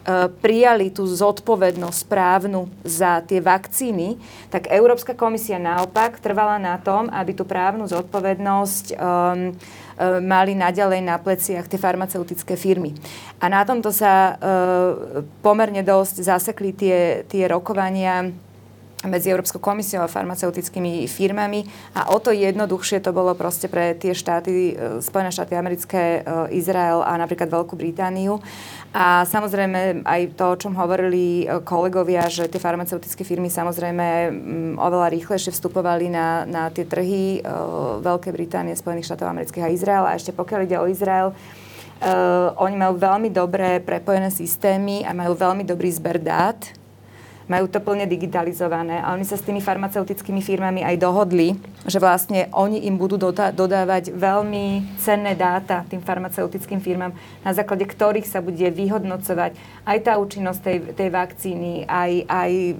[0.41, 4.17] prijali tú zodpovednosť správnu za tie vakcíny,
[4.49, 9.53] tak Európska komisia naopak trvala na tom, aby tú právnu zodpovednosť um,
[10.25, 12.97] mali naďalej na pleciach tie farmaceutické firmy.
[13.37, 18.33] A na tomto sa uh, pomerne dosť zasekli tie, tie rokovania
[19.07, 21.65] medzi Európskou komisiou a farmaceutickými firmami.
[21.97, 26.21] A o to jednoduchšie to bolo proste pre tie štáty, Spojené štáty americké,
[26.53, 28.37] Izrael a napríklad Veľkú Britániu,
[28.91, 34.27] a samozrejme aj to, o čom hovorili e, kolegovia, že tie farmaceutické firmy samozrejme
[34.75, 37.39] oveľa rýchlejšie vstupovali na, na tie trhy
[38.03, 40.03] Veľkej Británie, Spojených štátov amerických a Izrael.
[40.03, 45.39] A ešte pokiaľ ide o Izrael, uh, oni majú veľmi dobré prepojené systémy a majú
[45.39, 46.59] veľmi dobrý zber dát
[47.51, 52.47] majú to plne digitalizované a oni sa s tými farmaceutickými firmami aj dohodli, že vlastne
[52.55, 53.19] oni im budú
[53.51, 57.11] dodávať veľmi cenné dáta tým farmaceutickým firmám,
[57.43, 59.51] na základe ktorých sa bude vyhodnocovať
[59.83, 62.73] aj tá účinnosť tej, tej vakcíny, aj, aj e,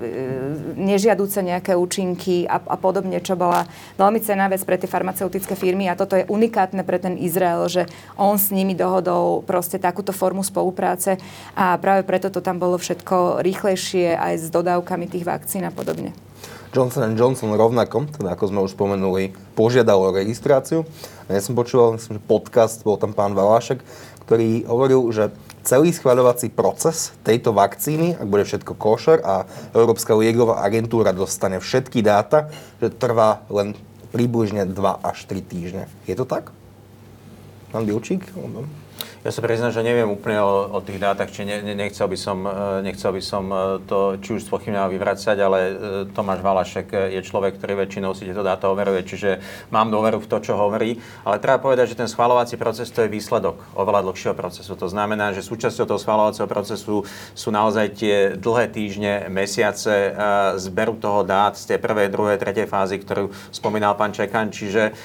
[0.79, 3.67] nežiaduce nejaké účinky a, a podobne, čo bola
[3.99, 5.91] veľmi cenná vec pre tie farmaceutické firmy.
[5.91, 10.45] A toto je unikátne pre ten Izrael, že on s nimi dohodol proste takúto formu
[10.45, 11.17] spolupráce.
[11.57, 16.13] A práve preto to tam bolo všetko rýchlejšie aj s dodávkami tých vakcín a podobne.
[16.71, 20.87] Johnson Johnson rovnako, teda ako sme už spomenuli, požiadal o registráciu.
[21.27, 23.83] Ja som počúval myslím, že podcast, bol tam pán Valášek,
[24.23, 25.35] ktorý hovoril, že
[25.67, 29.43] celý schváľovací proces tejto vakcíny, ak bude všetko košer a
[29.75, 32.47] Európska lieková agentúra dostane všetky dáta,
[32.79, 33.75] že trvá len
[34.15, 35.83] približne 2 až 3 týždne.
[36.07, 36.55] Je to tak?
[37.75, 38.23] Pán Bilčík?
[39.21, 42.17] Ja sa priznám, že neviem úplne o, o tých dátach, či ne, ne, nechcel, by
[42.17, 45.73] som, e, nechcel by som e, to či už spochybňoval vyvracať, ale e,
[46.09, 49.37] Tomáš Valašek je človek, ktorý väčšinou si tieto dáta overuje, čiže
[49.69, 50.97] mám dôveru v to, čo hovorí.
[51.21, 54.73] Ale treba povedať, že ten schvalovací proces to je výsledok oveľa dlhšieho procesu.
[54.73, 57.05] To znamená, že súčasťou toho schvalovacieho procesu
[57.37, 60.17] sú naozaj tie dlhé týždne, mesiace
[60.57, 64.49] zberu toho dát z tej prvej, druhej, tretej fázy, ktorú spomínal pán Čekan.
[64.49, 64.97] Čiže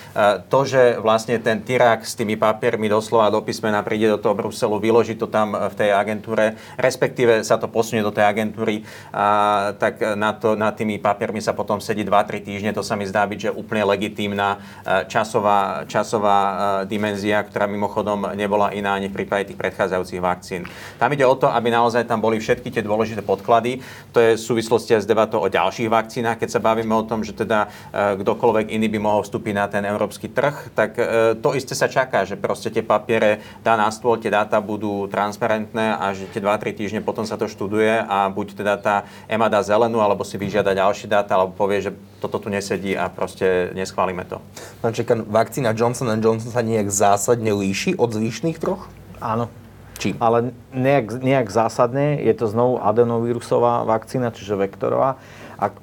[0.48, 4.38] to, že vlastne ten tyrak s tými papiermi doslova do písmena príde príde do toho
[4.38, 9.74] Bruselu, vyloží to tam v tej agentúre, respektíve sa to posunie do tej agentúry, a,
[9.74, 12.70] tak na to, nad tými papiermi sa potom sedí 2-3 týždne.
[12.70, 16.38] To sa mi zdá byť, že úplne legitímna e, časová, časová
[16.86, 20.62] dimenzia, ktorá mimochodom nebola iná ani v prípade tých predchádzajúcich vakcín.
[21.02, 23.82] Tam ide o to, aby naozaj tam boli všetky tie dôležité podklady.
[24.14, 26.38] To je v súvislosti s debatou o ďalších vakcínach.
[26.38, 30.30] Keď sa bavíme o tom, že teda kdokoľvek iný by mohol vstúpiť na ten európsky
[30.30, 30.94] trh, tak
[31.40, 35.96] to isté sa čaká, že proste tie papiere dá na stôl, tie dáta budú transparentné
[35.96, 39.64] a že tie 2-3 týždne potom sa to študuje a buď teda tá EMA dá
[39.64, 44.28] zelenú, alebo si vyžiada ďalšie dáta, alebo povie, že toto tu nesedí a proste neschválime
[44.28, 44.44] to.
[44.84, 48.92] Pán Čekan, vakcína Johnson Johnson sa nejak zásadne líši od zvyšných troch?
[49.18, 49.48] Áno.
[49.96, 50.14] Či?
[50.20, 52.20] Ale nejak, nejak zásadne.
[52.20, 55.16] Je to znovu adenovírusová vakcína, čiže vektorová.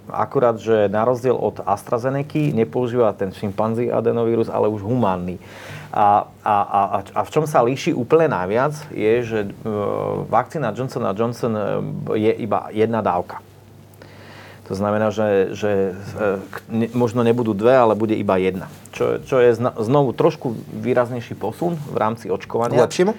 [0.05, 5.41] Akurát, že na rozdiel od AstraZeneca nepoužíva ten šimpanzí adenovírus, ale už humánny.
[5.89, 9.49] A, a, a, a v čom sa líši úplne najviac je, že e,
[10.29, 11.61] vakcína Johnson Johnson e,
[12.17, 13.41] je iba jedna dávka.
[14.71, 15.91] To znamená, že, že
[16.71, 18.71] ne, možno nebudú dve, ale bude iba jedna.
[18.95, 22.79] Čo, čo je znovu trošku výraznejší posun v rámci očkovania.
[22.79, 23.11] Lepšiemu?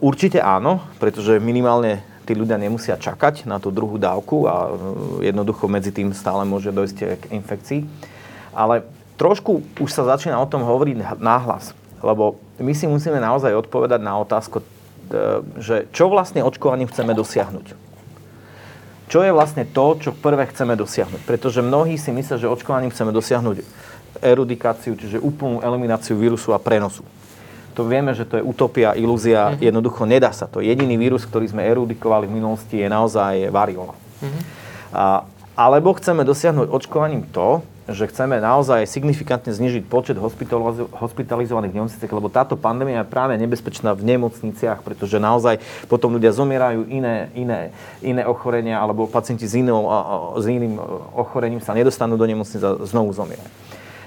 [0.00, 4.72] Určite áno, pretože minimálne tí ľudia nemusia čakať na tú druhú dávku a
[5.20, 7.80] jednoducho medzi tým stále môže dojsť k infekcii.
[8.56, 8.84] Ale
[9.20, 14.20] trošku už sa začína o tom hovoriť náhlas, lebo my si musíme naozaj odpovedať na
[14.20, 14.64] otázku, e,
[15.60, 17.66] že čo vlastne očkovaním chceme dosiahnuť.
[19.04, 21.28] Čo je vlastne to, čo prvé chceme dosiahnuť?
[21.28, 23.60] Pretože mnohí si myslia, že očkovaním chceme dosiahnuť
[24.24, 27.04] erudikáciu, čiže úplnú elimináciu vírusu a prenosu.
[27.74, 29.62] To vieme, že to je utopia, ilúzia, uh-huh.
[29.62, 30.62] jednoducho nedá sa to.
[30.62, 33.94] Jediný vírus, ktorý sme erudikovali v minulosti, je naozaj variola.
[33.94, 34.30] Uh-huh.
[34.94, 35.04] A,
[35.58, 42.32] alebo chceme dosiahnuť očkovaním to, že chceme naozaj signifikantne znižiť počet hospitalizovaných v nemocniciach, lebo
[42.32, 48.24] táto pandémia je práve nebezpečná v nemocniciach, pretože naozaj potom ľudia zomierajú iné, iné, iné
[48.24, 49.84] ochorenia, alebo pacienti s, inou,
[50.40, 50.80] s iným
[51.12, 53.52] ochorením sa nedostanú do nemocnice a znovu zomierajú.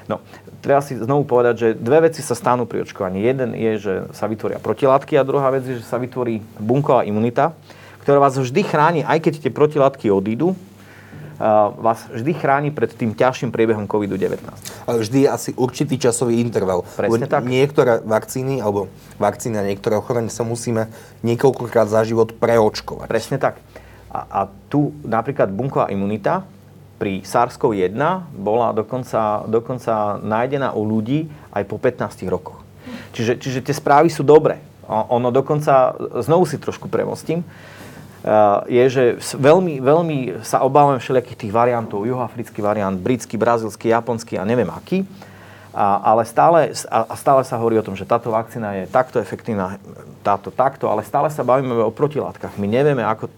[0.10, 0.24] No,
[0.62, 3.24] treba si znovu povedať, že dve veci sa stanú pri očkovaní.
[3.24, 7.54] Jeden je, že sa vytvoria protilátky a druhá vec je, že sa vytvorí bunková imunita,
[8.04, 10.56] ktorá vás vždy chráni, aj keď tie protilátky odídu,
[11.78, 14.42] vás vždy chráni pred tým ťažším priebehom COVID-19.
[14.90, 16.82] Ale vždy je asi určitý časový interval.
[16.98, 17.46] Presne tak.
[17.46, 18.90] Niektoré vakcíny alebo
[19.22, 20.90] vakcíny a niektoré ochorenie sa musíme
[21.22, 23.06] niekoľkokrát za život preočkovať.
[23.06, 23.62] Presne tak.
[24.10, 24.40] A, a
[24.72, 26.42] tu napríklad bunková imunita
[26.98, 27.98] pri SARS-CoV-1
[28.34, 32.66] bola dokonca, dokonca nájdená u ľudí aj po 15 rokoch.
[33.14, 34.60] Čiže, čiže tie správy sú dobré.
[34.90, 37.46] Ono dokonca, znovu si trošku premostím,
[38.68, 39.04] je, že
[39.38, 45.08] veľmi, veľmi sa obávam všelijakých tých variantov, juhoafrický variant, britský, brazilský, japonský a neviem aký.
[45.78, 49.78] A, ale stále, a stále sa hovorí o tom, že táto vakcína je takto efektívna,
[50.26, 52.58] táto takto, ale stále sa bavíme o protilátkach.
[52.58, 53.30] My nevieme, ako,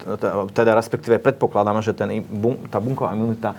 [0.56, 2.24] teda respektíve predpokladáme, že ten,
[2.72, 3.58] tá bunková imunita e,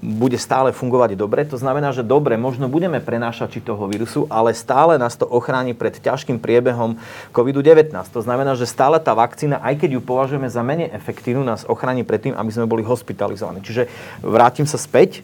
[0.00, 1.44] bude stále fungovať dobre.
[1.44, 5.76] To znamená, že dobre, možno budeme prenášať či toho vírusu, ale stále nás to ochráni
[5.76, 6.96] pred ťažkým priebehom
[7.36, 7.92] COVID-19.
[8.16, 12.00] To znamená, že stále tá vakcína, aj keď ju považujeme za menej efektívnu, nás ochráni
[12.00, 13.60] pred tým, aby sme boli hospitalizovaní.
[13.60, 13.92] Čiže
[14.24, 15.20] vrátim sa späť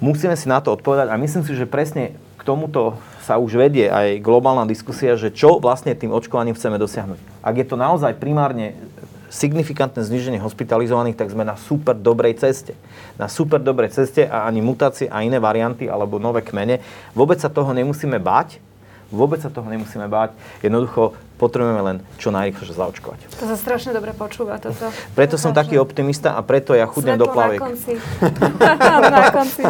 [0.00, 3.86] musíme si na to odpovedať a myslím si, že presne k tomuto sa už vedie
[3.92, 7.44] aj globálna diskusia, že čo vlastne tým očkovaním chceme dosiahnuť.
[7.44, 8.74] Ak je to naozaj primárne
[9.30, 12.74] signifikantné zníženie hospitalizovaných, tak sme na super dobrej ceste.
[13.14, 16.82] Na super dobrej ceste a ani mutácie a iné varianty alebo nové kmene.
[17.14, 18.58] Vôbec sa toho nemusíme báť,
[19.10, 20.38] Vôbec sa toho nemusíme báť.
[20.62, 23.18] Jednoducho potrebujeme len čo najrychlejšie zaočkovať.
[23.40, 24.92] To sa strašne dobre počúva toto.
[25.16, 27.58] Preto som taký optimista a preto ja chudnem do plaviek.
[27.64, 27.92] na konci.
[29.00, 29.62] na konci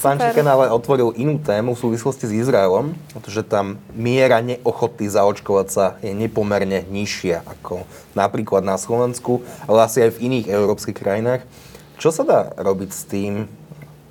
[0.00, 5.84] Pán ale otvoril inú tému v súvislosti s Izraelom, pretože tam miera neochoty zaočkovať sa
[6.00, 7.84] je nepomerne nižšia ako
[8.16, 11.42] napríklad na Slovensku, ale asi aj v iných európskych krajinách.
[11.98, 13.50] Čo sa dá robiť s tým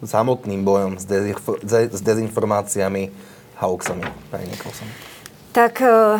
[0.03, 1.07] samotným bojom s,
[1.65, 3.09] s dezinformáciami
[3.61, 4.87] hoaxami, pani Nicholson?
[5.51, 6.19] Tak uh,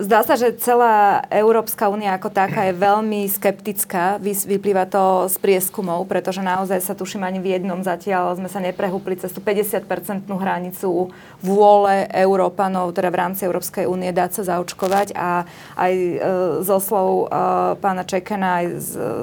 [0.00, 4.18] zdá sa, že celá Európska únia ako taká je veľmi skeptická.
[4.22, 9.16] Vyplýva to z prieskumov, pretože naozaj sa tuším ani v jednom zatiaľ sme sa neprehúpli
[9.20, 11.12] cez tú 50-percentnú hranicu
[11.44, 15.44] vôle Európanov, teda v rámci Európskej únie dať sa zaočkovať a
[15.76, 16.14] aj e,
[16.64, 17.36] zo slov e,
[17.78, 18.66] pána Čekena, aj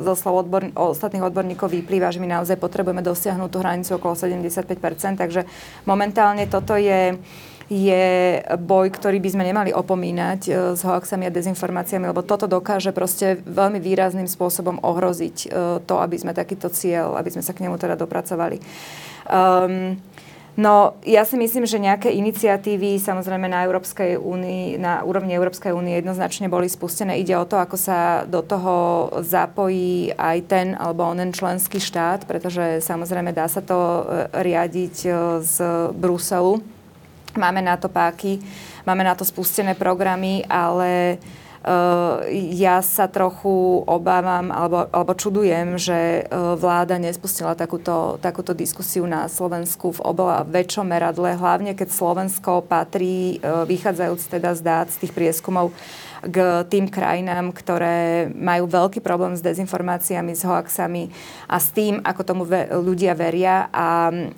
[0.06, 5.18] zo slov odborn- ostatných odborníkov vyplýva, že my naozaj potrebujeme dosiahnuť tú hranicu okolo 75%,
[5.18, 5.46] takže
[5.84, 7.18] momentálne toto je
[7.72, 12.92] je boj, ktorý by sme nemali opomínať e, s hoaxami a dezinformáciami, lebo toto dokáže
[12.92, 15.48] proste veľmi výrazným spôsobom ohroziť e,
[15.88, 18.60] to, aby sme takýto cieľ, aby sme sa k nemu teda dopracovali.
[19.32, 19.96] Um,
[20.52, 25.96] No, ja si myslím, že nejaké iniciatívy samozrejme na Európskej únii, na úrovni Európskej únie
[25.96, 27.16] jednoznačne boli spustené.
[27.24, 32.84] Ide o to, ako sa do toho zapojí aj ten alebo onen členský štát, pretože
[32.84, 34.04] samozrejme dá sa to e,
[34.44, 34.96] riadiť
[35.40, 35.56] z
[35.96, 36.81] Bruselu
[37.38, 38.44] Máme na to páky,
[38.84, 41.20] máme na to spustené programy, ale
[41.62, 42.26] Uh,
[42.58, 49.30] ja sa trochu obávam alebo, alebo čudujem, že uh, vláda nespustila takúto, takúto diskusiu na
[49.30, 55.06] Slovensku v oveľa väčšom meradle, hlavne keď Slovensko patrí, uh, vychádzajúc teda z dát z
[55.06, 55.70] tých prieskumov,
[56.22, 61.10] k tým krajinám, ktoré majú veľký problém s dezinformáciami, s hoaxami
[61.50, 64.30] a s tým, ako tomu ve- ľudia veria a e,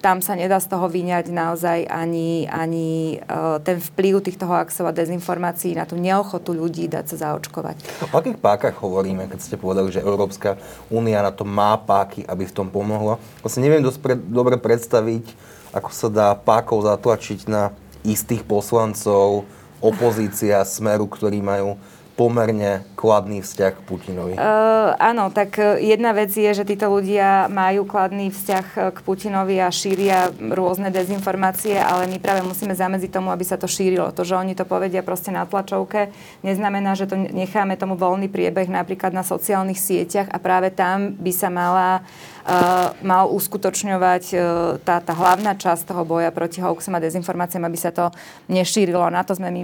[0.00, 4.96] tam sa nedá z toho vyňať naozaj ani, ani e, ten vplyv týchto hoaxov a
[4.96, 8.08] dezinformácií na tú neochotu ľudí dať sa zaočkovať.
[8.08, 10.56] O akých pákach hovoríme, keď ste povedali, že Európska
[10.88, 13.20] únia na to má páky, aby v tom pomohla?
[13.44, 15.36] Vlastne neviem dosť pre, dobre predstaviť,
[15.76, 19.44] ako sa dá pákov zatlačiť na istých poslancov,
[19.80, 21.80] opozícia, smeru, ktorí majú
[22.20, 24.36] pomerne kladný vzťah k Putinovi?
[24.36, 28.98] Uh, áno, tak e, jedna vec je, že títo ľudia majú kladný vzťah e, k
[29.00, 34.12] Putinovi a šíria rôzne dezinformácie, ale my práve musíme zamedziť tomu, aby sa to šírilo.
[34.12, 36.12] To, že oni to povedia proste na tlačovke,
[36.44, 41.32] neznamená, že to necháme tomu voľný priebeh napríklad na sociálnych sieťach a práve tam by
[41.32, 42.04] sa mala
[43.04, 44.36] mal uskutočňovať e,
[44.80, 48.08] tá, tá hlavná časť toho boja proti hoaxom a dezinformáciám, aby sa to
[48.48, 49.04] nešírilo.
[49.12, 49.62] Na to sme my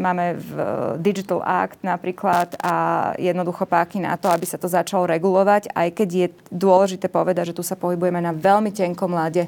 [0.00, 0.64] máme v e,
[1.04, 2.74] Digital Act napríklad a
[3.14, 7.56] jednoducho páky na to, aby sa to začalo regulovať, aj keď je dôležité povedať, že
[7.56, 9.46] tu sa pohybujeme na veľmi tenkom lade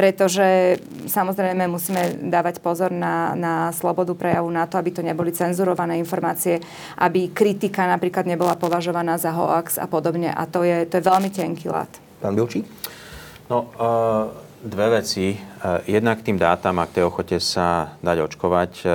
[0.00, 0.80] pretože
[1.12, 6.56] samozrejme musíme dávať pozor na, na slobodu prejavu, na to, aby to neboli cenzurované informácie,
[6.96, 10.32] aby kritika napríklad nebola považovaná za hoax a podobne.
[10.32, 11.92] A to je, to je veľmi tenký lát.
[12.24, 12.64] Pán Bilčík?
[13.52, 14.32] No, uh,
[14.64, 15.36] dve veci.
[15.36, 18.72] Uh, jednak k tým dátam a k tej ochote sa dať očkovať.
[18.80, 18.92] Uh,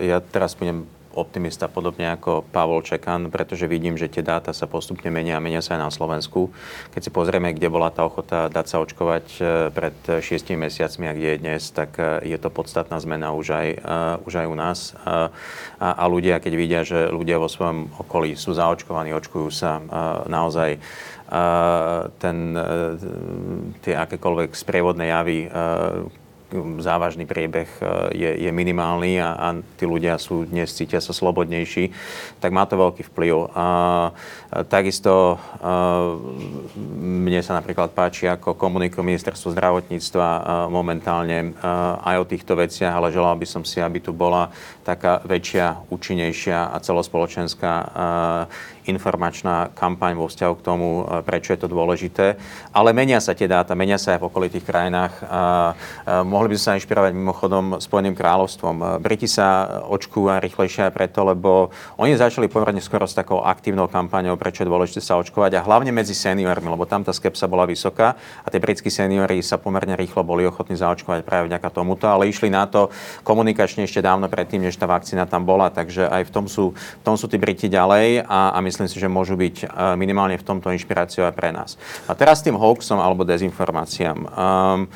[0.00, 5.12] ja teraz budem optimista, podobne ako Pavol Čekan, pretože vidím, že tie dáta sa postupne
[5.12, 6.50] menia a menia sa aj na Slovensku.
[6.92, 11.16] Keď si pozrieme, kde bola tá ochota dať sa očkovať e, pred šiestimi mesiacmi a
[11.16, 13.68] kde je dnes, tak e, je to podstatná zmena už aj,
[14.24, 14.78] už aj u nás.
[15.04, 15.30] A,
[15.78, 19.80] a ľudia, keď vidia, že ľudia vo svojom okolí sú zaočkovaní, očkujú sa
[20.28, 20.78] naozaj
[22.20, 22.38] ten,
[23.80, 25.48] tie akékoľvek sprievodné javy,
[26.80, 27.84] závažný priebeh e,
[28.16, 29.46] je, je minimálny a, a
[29.76, 31.92] tí ľudia sú dnes cítia sa slobodnejší,
[32.38, 33.50] tak má to veľký vplyv.
[33.56, 33.66] A,
[34.68, 36.16] takisto a,
[37.00, 42.92] mne sa napríklad páči, ako komunikuje ministerstvo zdravotníctva a, momentálne a, aj o týchto veciach,
[42.92, 44.52] ale želal by som si, aby tu bola
[44.84, 47.86] taká väčšia, účinnejšia a celospoločenská a,
[48.86, 52.34] informačná kampaň vo vzťahu k tomu, e, prečo je to dôležité.
[52.74, 55.14] Ale menia sa tie dáta, menia sa aj v okolitých krajinách.
[55.22, 55.40] A, a,
[56.26, 58.76] mohli by sme sa inšpirovať mimochodom Spojeným kráľovstvom.
[58.78, 61.70] E, Briti sa očkujú rýchlejšie aj preto, lebo
[62.00, 65.94] oni začali pomerne skoro s takou aktívnou kampaňou, prečo je dôležité sa očkovať a hlavne
[65.94, 70.26] medzi seniormi, lebo tam tá skepsa bola vysoká a tie britskí seniori sa pomerne rýchlo
[70.26, 72.88] boli ochotní zaočkovať práve vďaka tomuto, ale išli na to
[73.22, 77.02] komunikačne ešte dávno predtým, než tá vakcína tam bola, takže aj v tom sú, v
[77.04, 79.66] tom sú tí Briti ďalej a, a my myslím si, že môžu byť e,
[80.00, 81.76] minimálne v tomto inšpiráciou aj pre nás.
[82.08, 84.18] A teraz tým hoaxom alebo dezinformáciám.
[84.24, 84.88] Um,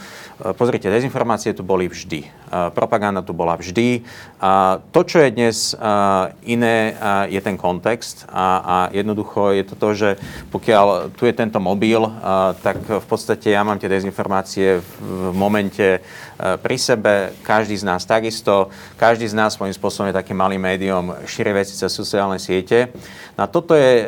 [0.57, 2.25] pozrite, dezinformácie tu boli vždy.
[2.47, 4.07] Uh, propaganda tu bola vždy.
[4.39, 9.65] Uh, to, čo je dnes uh, iné, uh, je ten kontext a, a jednoducho je
[9.67, 10.09] to to, že
[10.55, 15.35] pokiaľ tu je tento mobil, uh, tak v podstate ja mám tie dezinformácie v, v
[15.35, 16.01] momente
[16.37, 18.69] pri sebe, každý z nás takisto,
[19.01, 22.93] každý z nás svojím spôsobom je takým malým médium, šíri veci cez sociálne siete.
[23.41, 24.07] No toto je e,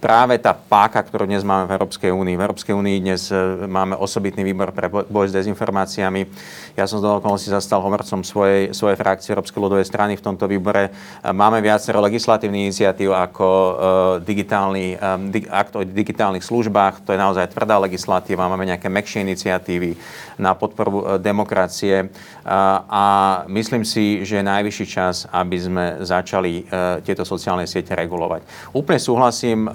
[0.00, 2.36] práve tá páka, ktorú dnes máme v Európskej únii.
[2.36, 6.28] V Európskej únii dnes e, máme osobitný výbor pre boj s dezinformáciami.
[6.76, 10.92] Ja som z okolností zastal hovorcom svojej, svojej frakcie Európskej ľudovej strany v tomto výbore.
[11.24, 13.72] E, máme viacero legislatívnych iniciatív ako uh,
[14.20, 15.00] digitálny,
[15.32, 17.08] di, akt o digitálnych službách.
[17.08, 18.50] To je naozaj tvrdá legislatíva.
[18.52, 19.96] Máme nejaké mekšie iniciatívy
[20.36, 22.12] na podporu demokracie.
[22.44, 23.04] A
[23.48, 26.64] myslím si, že je najvyšší čas, aby sme začali
[27.04, 28.72] tieto sociálne siete regulovať.
[28.72, 29.69] Úplne súhlasím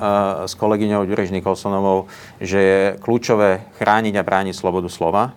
[0.46, 2.08] s kolegyňou Ďurež Nikolsonovou,
[2.43, 5.36] že je kľúčové chrániť a brániť slobodu slova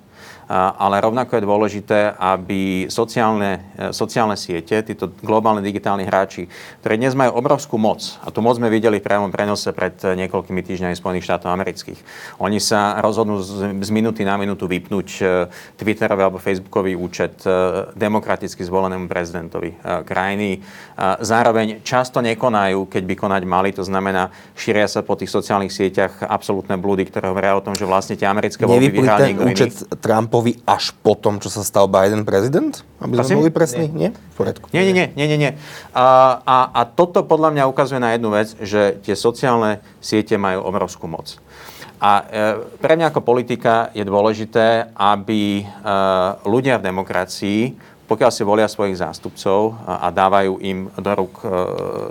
[0.48, 6.48] ale rovnako je dôležité, aby sociálne, e, sociálne siete, títo globálne digitálni hráči,
[6.80, 10.64] ktoré dnes majú obrovskú moc, a tu moc sme videli v priamom prenose pred niekoľkými
[10.64, 12.00] týždňami Spojených štátov amerických,
[12.40, 15.24] oni sa rozhodnú z, z minúty na minútu vypnúť e,
[15.76, 20.60] Twitterový alebo Facebookový účet e, demokraticky zvolenému prezidentovi krajiny.
[21.20, 26.24] Zároveň často nekonajú, keď by konať mali, to znamená, šíria sa po tých sociálnych sieťach
[26.24, 30.62] absolútne blúdy, ktoré hovoria o tom, že vlastne tie americké voľby vyhrali účet Trumpo Trumpovi
[30.70, 32.86] až po tom, čo sa stal Biden prezident?
[33.02, 33.90] Aby sme boli presní?
[33.90, 34.08] Nie.
[34.08, 34.10] nie?
[34.14, 34.70] V poriadku.
[34.70, 35.06] Nie, nie, nie.
[35.18, 35.52] nie, nie, nie.
[35.90, 40.62] A, a, a toto podľa mňa ukazuje na jednu vec, že tie sociálne siete majú
[40.62, 41.42] obrovskú moc.
[41.98, 42.24] A e,
[42.78, 45.64] pre mňa ako politika je dôležité, aby e,
[46.46, 47.60] ľudia v demokracii
[48.08, 51.46] pokiaľ si volia svojich zástupcov a, dávajú im do rúk e,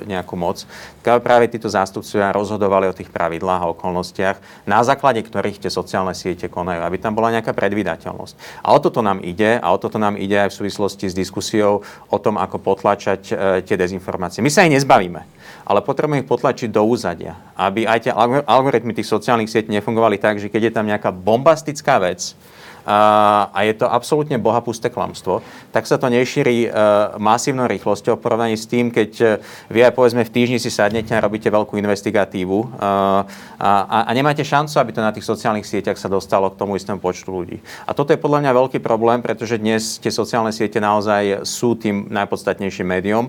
[0.05, 0.61] nejakú moc,
[1.01, 4.37] tak práve títo zástupcovia rozhodovali o tých pravidlách a okolnostiach,
[4.69, 8.61] na základe ktorých tie sociálne siete konajú, aby tam bola nejaká predvydateľnosť.
[8.61, 11.81] A o toto nám ide, a o toto nám ide aj v súvislosti s diskusiou
[12.13, 13.33] o tom, ako potlačať e,
[13.65, 14.45] tie dezinformácie.
[14.45, 15.25] My sa ich nezbavíme,
[15.65, 18.13] ale potrebujeme ich potlačiť do úzadia, aby aj tie
[18.45, 22.37] algoritmy tých sociálnych sietí nefungovali tak, že keď je tam nejaká bombastická vec,
[22.87, 25.43] a je to absolútne bohapusté klamstvo,
[25.75, 26.71] tak sa to nešíri
[27.19, 31.19] masívnou rýchlosťou v porovnaní s tým, keď vy aj povedzme v týždni si sadnete a
[31.19, 33.27] robíte veľkú investigatívu a,
[33.59, 37.03] a, a nemáte šancu, aby to na tých sociálnych sieťach sa dostalo k tomu istému
[37.03, 37.59] počtu ľudí.
[37.83, 42.07] A toto je podľa mňa veľký problém, pretože dnes tie sociálne siete naozaj sú tým
[42.07, 43.27] najpodstatnejším médium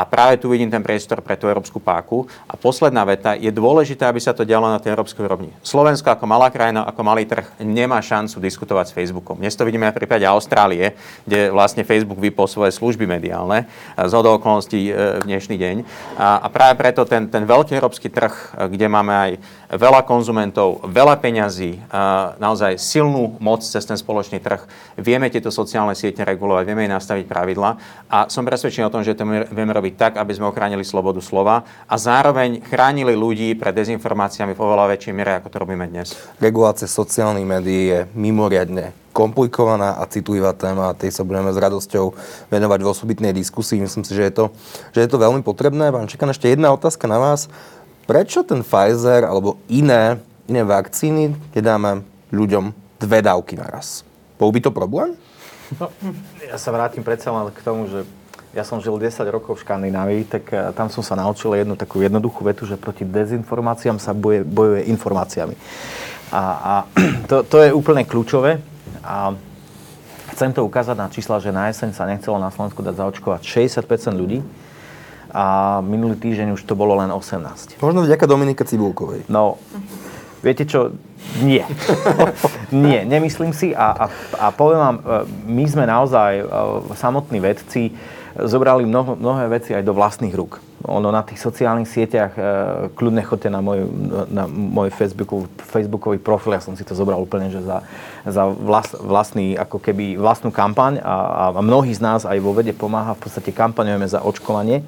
[0.00, 2.24] a práve tu vidím ten priestor pre tú európsku páku.
[2.48, 5.52] A posledná veta, je dôležité, aby sa to dialo na tej európskej úrovni.
[5.60, 9.36] Slovensko ako malá krajina, ako malý trh nemá šancu diskutovať s Facebookom.
[9.36, 10.96] Dnes to vidíme aj v prípade Austrálie,
[11.28, 13.68] kde vlastne Facebook vypol svoje služby mediálne
[14.00, 15.76] z okolností e, v dnešný deň.
[16.16, 19.30] A, a práve preto ten, ten veľký európsky trh, e, kde máme aj
[19.70, 21.78] veľa konzumentov, veľa peňazí,
[22.42, 24.66] naozaj silnú moc cez ten spoločný trh.
[24.98, 27.70] Vieme tieto sociálne siete regulovať, vieme nastaviť pravidla
[28.10, 31.66] a som presvedčený o tom, že to vieme robiť tak, aby sme ochránili slobodu slova
[31.86, 36.14] a zároveň chránili ľudí pred dezinformáciami v oveľa väčšej miere, ako to robíme dnes.
[36.42, 42.14] Regulácia sociálnych médií je mimoriadne komplikovaná a citlivá téma a tej sa budeme s radosťou
[42.48, 43.82] venovať v osobitnej diskusii.
[43.82, 44.44] Myslím si, že je to,
[44.94, 45.90] že je to veľmi potrebné.
[45.90, 47.50] Pán Čekan, ešte jedna otázka na vás
[48.10, 50.18] prečo ten Pfizer alebo iné,
[50.50, 52.02] iné vakcíny nedáme
[52.34, 54.02] ľuďom dve dávky naraz?
[54.34, 55.14] Bol by to problém?
[55.78, 55.86] No,
[56.42, 58.02] ja sa vrátim predsa len k tomu, že
[58.50, 62.02] ja som žil 10 rokov v Škandinávii, tak eh, tam som sa naučil jednu takú
[62.02, 65.54] jednoduchú vetu, že proti dezinformáciám sa boje, bojuje informáciami.
[66.34, 66.72] A, a
[67.30, 68.58] to, to je úplne kľúčové.
[69.06, 69.34] A
[70.34, 73.86] chcem to ukázať na čísla, že na jeseň sa nechcelo na Slovensku dať zaočkovať 60%
[74.18, 74.42] ľudí
[75.30, 77.78] a minulý týždeň už to bolo len 18.
[77.78, 79.30] Možno vďaka Dominike Cibulkovej.
[79.30, 79.62] No,
[80.42, 80.90] viete čo,
[81.38, 81.62] nie.
[82.74, 84.04] nie, nemyslím si a, a,
[84.42, 85.02] a poviem vám, e,
[85.46, 86.44] my sme naozaj e,
[86.98, 87.94] samotní vedci
[88.36, 90.62] zobrali mnoho, mnohé veci aj do vlastných rúk.
[90.86, 92.40] Ono na tých sociálnych sieťach, e,
[92.94, 93.84] kľudne chodte na môj,
[94.30, 97.84] na môj Facebookový, Facebookový profil, ja som si to zobral úplne, že za,
[98.24, 102.72] za vlast, vlastný, ako keby vlastnú kampaň a, a mnohí z nás aj vo vede
[102.72, 104.86] pomáha, v podstate kampaňujeme za očkovanie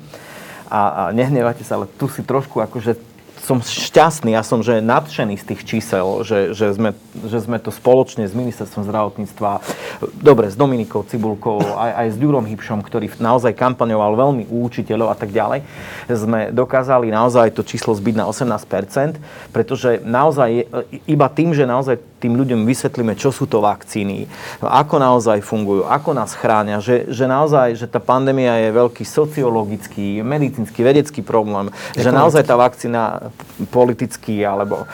[0.72, 3.11] a, a nehnevajte sa, ale tu si trošku akože
[3.42, 6.94] som šťastný, ja som že nadšený z tých čísel, že, že, sme,
[7.26, 9.50] že sme to spoločne s ministerstvom zdravotníctva,
[10.22, 15.10] dobre, s Dominikou Cibulkou, aj, aj s Ďurom Hybšom, ktorý naozaj kampaňoval veľmi u učiteľov
[15.10, 15.66] a tak ďalej,
[16.06, 19.18] sme dokázali naozaj to číslo zbyť na 18%,
[19.50, 20.70] pretože naozaj
[21.10, 24.30] iba tým, že naozaj tým ľuďom vysvetlíme, čo sú to vakcíny,
[24.62, 30.22] ako naozaj fungujú, ako nás chránia, že, že naozaj, že tá pandémia je veľký sociologický,
[30.22, 33.34] medicínsky, vedecký problém, že naozaj tá vakcína
[33.74, 34.86] politický, alebo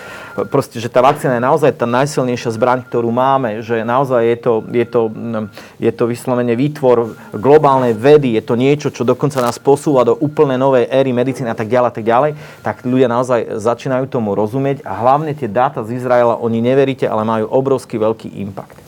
[0.46, 4.52] proste, že tá vakcína je naozaj tá najsilnejšia zbraň, ktorú máme, že naozaj je to,
[4.70, 5.44] je to, mm,
[5.82, 10.54] je to vyslovene výtvor globálnej vedy, je to niečo, čo dokonca nás posúva do úplne
[10.54, 12.30] novej éry medicíny a tak ďalej, tak ďalej,
[12.62, 17.26] tak ľudia naozaj začínajú tomu rozumieť a hlavne tie dáta z Izraela, oni neveríte, ale
[17.26, 18.78] majú obrovský veľký impact.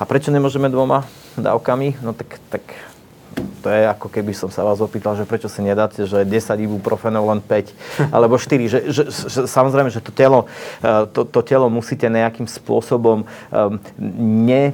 [0.00, 1.04] A prečo nemôžeme dvoma
[1.36, 2.00] dávkami?
[2.00, 2.64] No tak, tak
[3.60, 7.28] to je ako keby som sa vás opýtal, že prečo si nedáte, že 10 ibuprofenov
[7.28, 7.76] len 5
[8.16, 8.48] alebo 4.
[8.66, 10.48] Že, že, že, samozrejme, že to telo,
[10.80, 13.76] eh, to, to telo musíte nejakým spôsobom um,
[14.18, 14.72] ne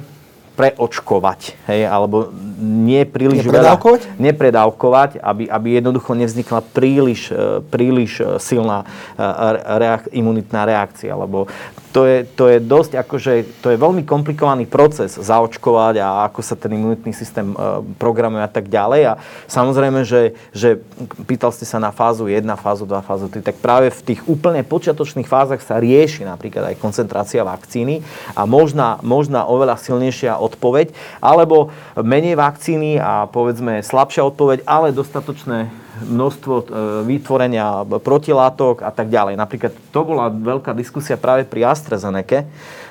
[0.57, 4.01] preočkovať, hej, alebo nie príliš nepredávkovať?
[4.01, 4.17] veľa...
[4.17, 5.11] Nepredávkovať?
[5.27, 9.25] aby, aby jednoducho nevznikla príliš, e, príliš e, silná e,
[9.77, 11.51] reak, imunitná reakcia, lebo
[11.91, 13.31] to je, to je dosť, akože,
[13.63, 17.57] to je veľmi komplikovaný proces zaočkovať a ako sa ten imunitný systém
[17.97, 19.01] programuje a tak ďalej.
[19.07, 19.13] A
[19.49, 20.77] samozrejme, že, že
[21.25, 24.61] pýtal ste sa na fázu 1, fázu 2, fázu 3, tak práve v tých úplne
[24.61, 28.05] počiatočných fázach sa rieši napríklad aj koncentrácia vakcíny
[28.37, 32.46] a možná, možná oveľa silnejšia odpoveď, alebo menej vakcíny
[33.01, 35.67] a povedzme slabšia odpoveď, ale dostatočné
[36.05, 36.63] množstvo e,
[37.03, 39.35] vytvorenia protilátok a tak ďalej.
[39.35, 42.45] Napríklad to bola veľká diskusia práve pri AstraZeneca,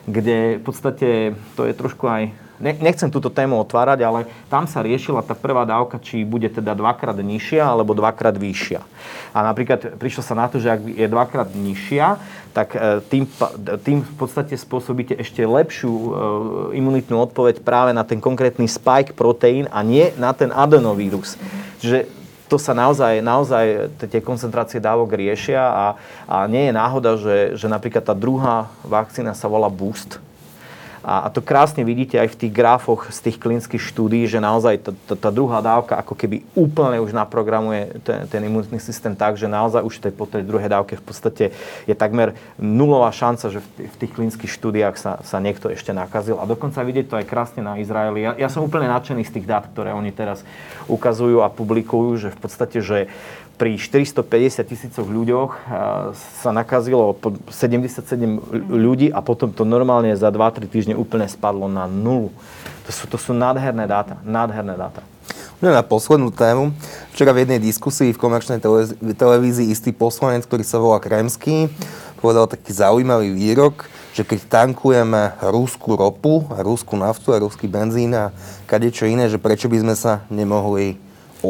[0.05, 1.09] kde v podstate
[1.55, 6.01] to je trošku aj nechcem túto tému otvárať, ale tam sa riešila tá prvá dávka,
[6.01, 8.81] či bude teda dvakrát nižšia alebo dvakrát vyššia.
[9.37, 12.07] A napríklad prišlo sa na to, že ak je dvakrát nižšia,
[12.57, 13.29] tak e, tým,
[13.85, 16.11] tým v podstate spôsobíte ešte lepšiu e,
[16.81, 21.37] imunitnú odpoveď práve na ten konkrétny spike proteín a nie na ten adenovírus.
[21.85, 22.09] Čiže
[22.47, 23.65] to sa naozaj, naozaj
[24.07, 25.87] tie koncentrácie dávok riešia a,
[26.31, 30.23] a nie je náhoda, že, že napríklad tá druhá vakcína sa volá Boost,
[31.07, 34.83] a, a to krásne vidíte aj v tých grafoch z tých klinických štúdí, že naozaj
[34.83, 39.39] tá, tá, tá druhá dávka ako keby úplne už naprogramuje ten, ten imunitný systém tak,
[39.39, 41.45] že naozaj už tej, po tej druhej dávke v podstate
[41.87, 46.43] je takmer nulová šanca, že v, v tých klinických štúdiách sa, sa niekto ešte nakazil.
[46.43, 48.27] A dokonca vidieť to aj krásne na Izraeli.
[48.27, 50.43] Ja, ja som úplne nadšený z tých dát, ktoré oni teraz
[50.91, 53.07] ukazujú a publikujú, že v podstate, že
[53.57, 55.51] pri 450 tisícoch ľuďoch
[56.45, 57.17] sa nakazilo
[57.49, 58.05] 77
[58.69, 62.29] ľudí a potom to normálne za 2-3 týždne úplne spadlo na nulu.
[62.87, 65.01] To sú, to sú nádherné dáta, nádherné dáta.
[65.57, 66.77] Na poslednú tému.
[67.17, 68.61] Včera v jednej diskusii v komerčnej
[69.17, 71.73] televízii istý poslanec, ktorý sa volá Kremský,
[72.21, 78.37] povedal taký zaujímavý výrok, že keď tankujeme rúskú ropu, rúskú naftu a rúský benzín a
[78.69, 81.01] kadečo iné, že prečo by sme sa nemohli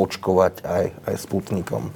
[0.04, 1.88] očkovať aj, aj Sputnikom.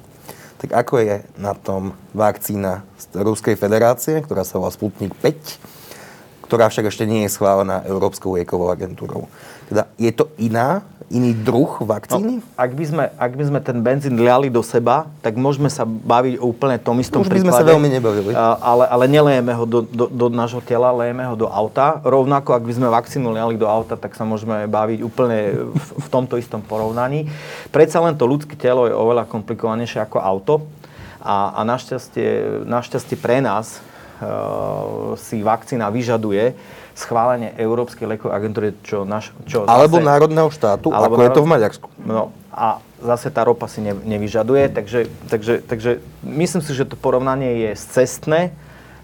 [0.61, 6.68] Tak ako je na tom vakcína z Ruskej federácie, ktorá sa volá Sputnik 5, ktorá
[6.68, 9.30] však ešte nie je schválená Európskou liekovou agentúrou.
[9.70, 12.38] Teda je to iná iný druh vakcíny?
[12.38, 15.82] No, ak, by sme, ak by sme ten benzín liali do seba, tak môžeme sa
[15.82, 18.30] baviť o úplne tom istom Už by sme sa veľmi nebavili.
[18.38, 21.98] Ale, ale nelejeme ho do, do, do nášho tela, lejeme ho do auta.
[22.06, 26.08] Rovnako, ak by sme vakcínu liali do auta, tak sa môžeme baviť úplne v, v
[26.10, 27.26] tomto istom porovnaní.
[27.74, 30.54] Predsa len to ľudské telo je oveľa komplikovanejšie ako auto.
[31.20, 33.82] A, a našťastie, našťastie pre nás
[34.22, 36.54] uh, si vakcína vyžaduje
[37.01, 41.24] schválenie Európskej liekovej agentúry, čo, naš, čo Alebo zase, národného štátu, alebo ako národ...
[41.24, 41.88] je to v Maďarsku.
[42.05, 42.22] No,
[42.53, 45.90] a zase tá ropa si ne, nevyžaduje, takže, takže, takže
[46.20, 48.53] myslím si, že to porovnanie je cestné,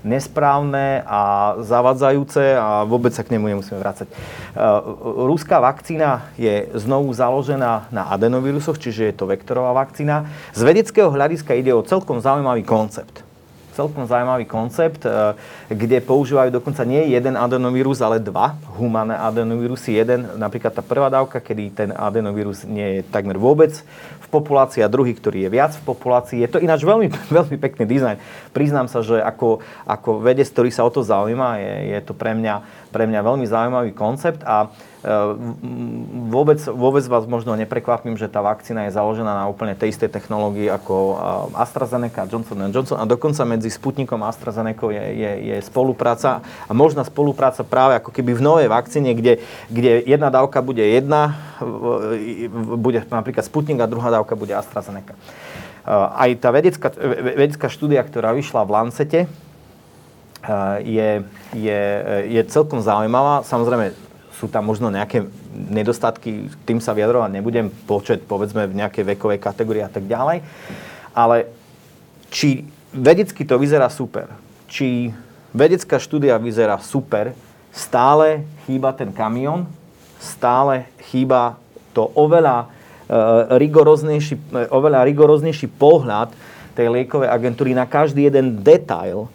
[0.06, 4.06] nesprávne a zavadzajúce a vôbec sa k nemu nemusíme vrácať.
[4.54, 10.30] Uh, ruská vakcína je znovu založená na adenovírusoch, čiže je to vektorová vakcína.
[10.54, 13.25] Z vedeckého hľadiska ide o celkom zaujímavý koncept
[13.76, 15.36] celkom zaujímavý koncept, e,
[15.68, 19.92] kde používajú dokonca nie jeden adenovírus, ale dva humané adenovírusy.
[19.92, 23.76] Jeden, napríklad tá prvá dávka, kedy ten adenovírus nie je takmer vôbec
[24.24, 26.40] v populácii a druhý, ktorý je viac v populácii.
[26.40, 28.16] Je to ináč veľmi, veľmi pekný dizajn.
[28.56, 32.32] Priznám sa, že ako, ako vedec, ktorý sa o to zaujíma, je, je to pre
[32.32, 34.72] mňa, pre mňa veľmi zaujímavý koncept a
[35.06, 35.54] Ehm,
[36.34, 40.66] vôbec, vôbec vás možno neprekvapím, že tá vakcína je založená na úplne tej istej technológii
[40.66, 41.14] ako ehm,
[41.54, 47.06] AstraZeneca, Johnson Johnson a dokonca medzi Sputnikom a AstraZeneca je, je, je spolupráca a možná
[47.06, 49.38] spolupráca práve ako keby v novej vakcíne, kde,
[49.70, 51.38] kde jedna dávka bude jedna,
[52.74, 55.14] bude napríklad Sputnik a druhá dávka bude AstraZeneca.
[55.86, 56.90] Aj tá vedecká,
[57.22, 59.20] vedecká štúdia, ktorá vyšla v Lancete,
[60.84, 61.24] je,
[61.56, 61.82] je,
[62.30, 63.42] je celkom zaujímavá.
[63.42, 63.92] Samozrejme,
[64.36, 65.24] sú tam možno nejaké
[65.56, 70.44] nedostatky, tým sa vyjadrovať nebudem, počet povedzme v nejakej vekovej kategórii a tak ďalej.
[71.16, 71.48] Ale
[72.28, 74.28] či vedecky to vyzerá super,
[74.68, 75.08] či
[75.56, 77.32] vedecká štúdia vyzerá super,
[77.72, 79.64] stále chýba ten kamión,
[80.20, 81.56] stále chýba
[81.96, 84.36] to oveľa, uh, rigoróznejší,
[84.68, 86.32] oveľa rigoróznejší pohľad
[86.76, 89.32] tej liekovej agentúry na každý jeden detail,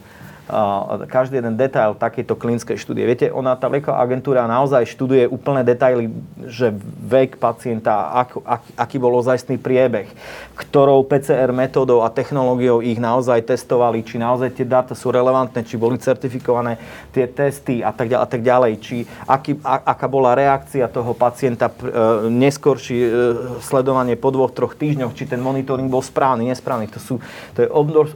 [1.08, 3.08] každý jeden detail takejto klinickej štúdie.
[3.08, 6.12] Viete, ona, tá lieková agentúra naozaj študuje úplné detaily,
[6.44, 6.76] že
[7.08, 10.12] vek pacienta, ak, ak, aký bol ozajstný priebeh,
[10.60, 15.80] ktorou PCR metódou a technológiou ich naozaj testovali, či naozaj tie dáta sú relevantné, či
[15.80, 16.76] boli certifikované
[17.16, 21.16] tie testy a tak ďalej, a tak ďalej či aký, a, aká bola reakcia toho
[21.16, 23.10] pacienta, e, neskôrší e,
[23.64, 26.92] sledovanie po dvoch, troch týždňoch, či ten monitoring bol správny, nesprávny.
[26.92, 27.16] To, sú,
[27.56, 27.68] to je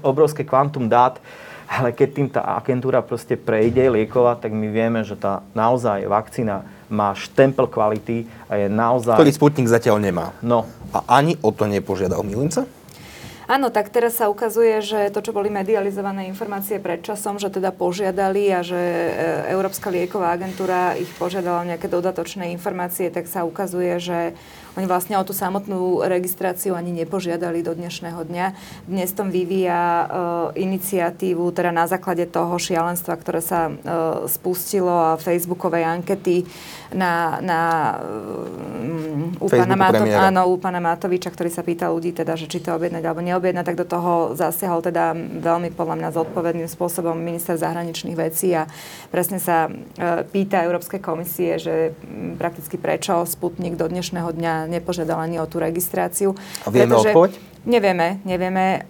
[0.03, 1.17] obrovské kvantum dát,
[1.65, 6.63] ale keď tým tá agentúra proste prejde lieková, tak my vieme, že tá naozaj vakcína
[6.89, 9.17] má štempel kvality a je naozaj...
[9.17, 10.37] Ktorý Sputnik zatiaľ nemá.
[10.45, 10.69] No.
[10.93, 12.69] A ani o to nepožiadal Milinca?
[13.45, 17.69] Áno, tak teraz sa ukazuje, že to, čo boli medializované informácie pred časom, že teda
[17.69, 19.09] požiadali a že e,
[19.53, 24.33] Európska lieková agentúra ich požiadala nejaké dodatočné informácie, tak sa ukazuje, že
[24.75, 28.45] oni vlastne o tú samotnú registráciu ani nepožiadali do dnešného dňa.
[28.91, 30.07] Dnes tom vyvíja uh,
[30.51, 36.43] iniciatívu, teda na základe toho šialenstva, ktoré sa uh, spustilo a facebookovej ankety
[36.91, 37.59] na, na
[38.03, 42.59] um, u, pána Mato- áno, u pána Matoviča, ktorý sa pýta ľudí, teda, že či
[42.59, 47.55] to objednať alebo neobjednať, tak do toho zasiahol teda veľmi podľa mňa zodpovedným spôsobom minister
[47.55, 48.67] zahraničných vecí a
[49.07, 51.95] presne sa uh, pýta Európskej komisie, že
[52.35, 56.37] prakticky prečo Sputnik do dnešného dňa nepožiadal ani o tú registráciu.
[56.65, 57.33] A vieme pretože, odpoveď?
[57.65, 58.85] Nevieme, nevieme.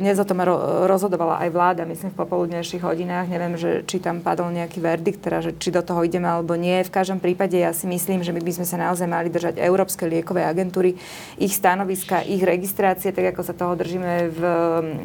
[0.00, 3.28] Dnes o tom ro- rozhodovala aj vláda, myslím, v popoludnejších hodinách.
[3.28, 6.80] Neviem, že, či tam padol nejaký verdikt, teda, že či do toho ideme alebo nie.
[6.88, 10.08] V každom prípade ja si myslím, že my by sme sa naozaj mali držať Európskej
[10.08, 10.96] liekovej agentúry,
[11.36, 14.40] ich stanoviska, ich registrácie, tak ako sa toho držíme v,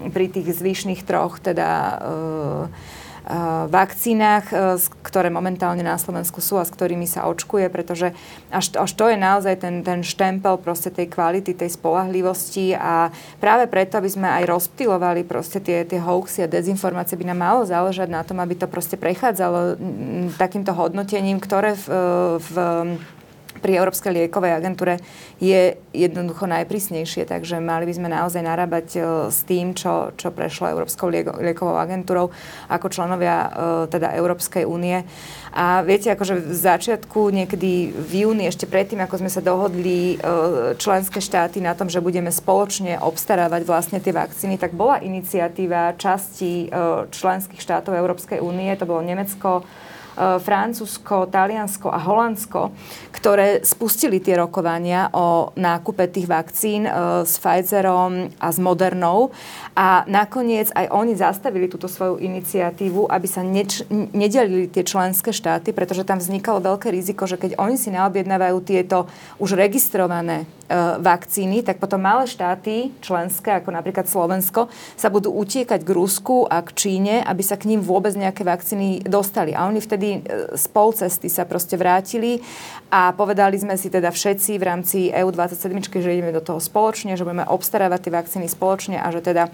[0.07, 1.99] pri tých zvyšných troch, teda
[3.71, 8.11] vakcínach, e, ktoré momentálne na Slovensku sú a s ktorými sa očkuje, pretože
[8.51, 13.71] až, až to je naozaj ten, ten štempel proste tej kvality, tej spolahlivosti a práve
[13.71, 18.11] preto, aby sme aj rozptilovali proste tie, tie hoaxy a dezinformácie, by nám malo záležať
[18.11, 19.80] na tom, aby to proste prechádzalo
[20.36, 21.86] takýmto hodnotením, ktoré v,
[22.43, 22.53] v
[23.61, 24.97] pri Európskej liekovej agentúre
[25.37, 28.99] je jednoducho najprísnejšie, takže mali by sme naozaj narábať e,
[29.29, 32.33] s tým, čo, čo prešlo Európskou liekovou agentúrou
[32.71, 33.49] ako členovia e,
[33.93, 35.05] teda Európskej únie.
[35.53, 40.25] A viete, akože v začiatku, niekedy v júni, ešte predtým, ako sme sa dohodli e,
[40.81, 46.73] členské štáty na tom, že budeme spoločne obstarávať vlastne tie vakcíny, tak bola iniciatíva časti
[47.13, 49.61] členských štátov Európskej únie, to bolo Nemecko,
[50.18, 52.70] Francúzsko, Taliansko a Holandsko,
[53.09, 56.91] ktoré spustili tie rokovania o nákupe tých vakcín e,
[57.26, 59.34] s Pfizerom a s Modernou.
[59.74, 65.74] A nakoniec aj oni zastavili túto svoju iniciatívu, aby sa neč- nedelili tie členské štáty,
[65.74, 69.09] pretože tam vznikalo veľké riziko, že keď oni si naobjednávajú tieto
[69.41, 70.45] už registrované e,
[70.99, 76.64] vakcíny, tak potom malé štáty, členské, ako napríklad Slovensko, sa budú utiekať k Rusku a
[76.64, 79.51] k Číne, aby sa k ním vôbec nejaké vakcíny dostali.
[79.51, 82.41] A oni vtedy e, z pol cesty sa proste vrátili
[82.89, 87.28] a povedali sme si teda všetci v rámci EU27, že ideme do toho spoločne, že
[87.28, 89.53] budeme obstarávať tie vakcíny spoločne a že teda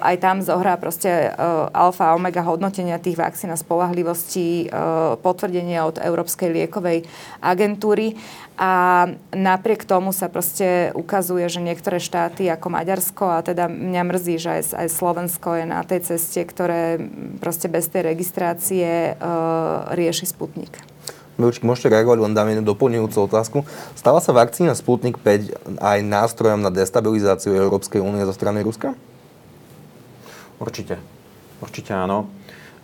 [0.00, 1.28] aj tam zohrá proste
[1.76, 4.72] alfa a omega hodnotenia tých vakcín a spolahlivosti
[5.20, 7.04] potvrdenie od Európskej liekovej
[7.44, 8.16] agentúry.
[8.60, 14.36] A napriek tomu sa proste ukazuje, že niektoré štáty ako Maďarsko a teda mňa mrzí,
[14.36, 17.00] že aj, aj Slovensko je na tej ceste, ktoré
[17.40, 19.16] proste bez tej registrácie
[19.92, 20.76] rieši Sputnik.
[21.40, 23.58] Milučky, môžete reagovať, len dám jednu doplňujúcu otázku.
[23.96, 28.92] Stáva sa vakcína Sputnik 5 aj nástrojom na destabilizáciu Európskej únie zo strany Ruska?
[30.60, 31.00] Určite.
[31.64, 32.28] Určite áno.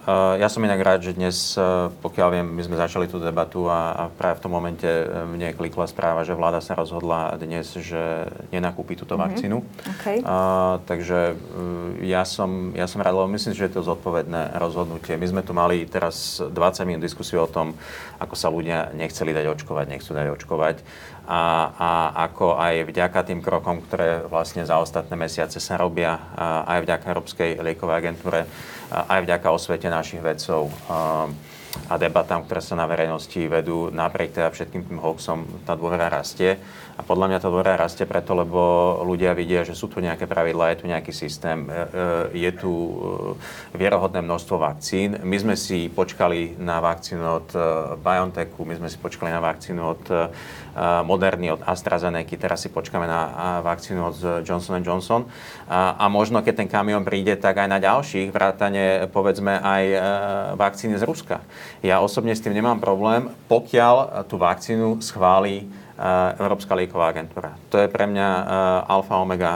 [0.07, 3.67] Eh, ja som inak rád, že dnes, eh, pokiaľ viem, my sme začali tú debatu
[3.67, 7.75] a, a práve v tom momente eh, mne klikla správa, že vláda sa rozhodla dnes,
[7.75, 9.27] že nenakúpi túto mm-hmm.
[9.27, 9.59] vakcínu.
[9.99, 10.23] Okay.
[10.23, 11.35] A, takže
[12.07, 15.19] ja som, ja som rád, lebo myslím, že je to zodpovedné rozhodnutie.
[15.19, 16.55] My sme tu mali teraz 20
[16.87, 17.75] minút diskusiu o tom,
[18.23, 20.77] ako sa ľudia nechceli dať očkovať, nechcú dať očkovať
[21.27, 21.43] a,
[21.75, 21.91] a
[22.31, 26.17] ako aj vďaka tým krokom, ktoré vlastne za ostatné mesiace sa robia,
[26.65, 28.47] aj vďaka Európskej liekovej agentúre,
[28.91, 30.71] aj vďaka osvete našich vedcov
[31.87, 36.57] a debatám, ktoré sa na verejnosti vedú, napriek teda všetkým tým hoaxom, tá dôvera rastie.
[36.97, 38.61] A podľa mňa tá dôvera rastie preto, lebo
[39.05, 41.73] ľudia vidia, že sú tu nejaké pravidlá, je tu nejaký systém, e,
[42.33, 42.93] e, je tu e,
[43.77, 45.21] vierohodné množstvo vakcín.
[45.21, 47.49] My sme si počkali na vakcínu od
[48.01, 50.05] BioNTechu, my sme si počkali na vakcínu od
[51.09, 53.21] Moderny, od AstraZeneca, teraz si počkáme na
[53.65, 55.25] vakcínu od Johnson Johnson.
[55.73, 59.85] A, možno, keď ten kamión príde, tak aj na ďalších, vrátane povedzme aj
[60.61, 61.41] vakcíny z Ruska.
[61.81, 65.65] Ja osobne s tým nemám problém, pokiaľ tú vakcínu schváli
[66.37, 67.57] Európska lieková agentúra.
[67.73, 68.29] To je pre mňa
[68.85, 69.53] alfa omega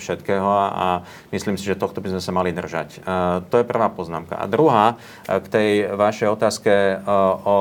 [0.00, 3.04] všetkého a myslím si, že tohto by sme sa mali držať.
[3.52, 4.40] To je prvá poznámka.
[4.40, 4.96] A druhá,
[5.28, 7.04] k tej vašej otázke
[7.44, 7.58] o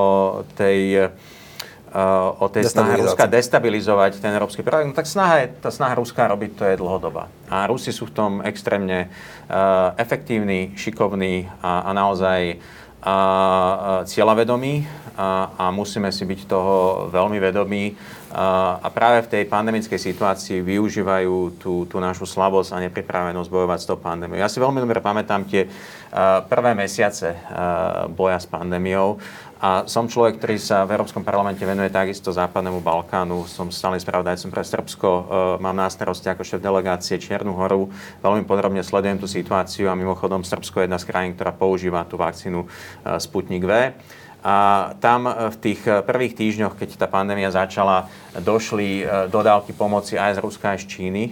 [0.55, 1.11] tej
[2.39, 6.51] o tej snahe Ruska destabilizovať ten európsky projekt, no tak snaha, tá snaha Ruska robiť
[6.57, 7.29] to je dlhodobá.
[7.53, 15.69] A Rusi sú v tom extrémne uh, efektívni, šikovní a, a naozaj uh, cieľavedomí a,
[15.69, 16.75] musíme si byť toho
[17.13, 17.93] veľmi vedomí.
[18.33, 23.87] A, práve v tej pandemickej situácii využívajú tú, tú našu slabosť a nepripravenosť bojovať s
[23.89, 24.41] tou pandémiou.
[24.41, 25.69] Ja si veľmi dobre pamätám tie
[26.45, 27.33] prvé mesiace
[28.13, 29.17] boja s pandémiou
[29.63, 33.47] a som človek, ktorý sa v Európskom parlamente venuje takisto Západnému Balkánu.
[33.47, 35.07] Som stálym spravodajcom pre Srbsko.
[35.07, 35.23] E,
[35.63, 37.87] mám na starosti ako šéf delegácie Čiernu horu.
[38.19, 42.19] Veľmi podrobne sledujem tú situáciu a mimochodom Srbsko je jedna z krajín, ktorá používa tú
[42.19, 42.67] vakcínu e,
[43.23, 43.95] Sputnik V.
[44.43, 48.11] A tam v tých prvých týždňoch, keď tá pandémia začala,
[48.43, 51.23] došli e, dodávky pomoci aj z Ruska, aj z Číny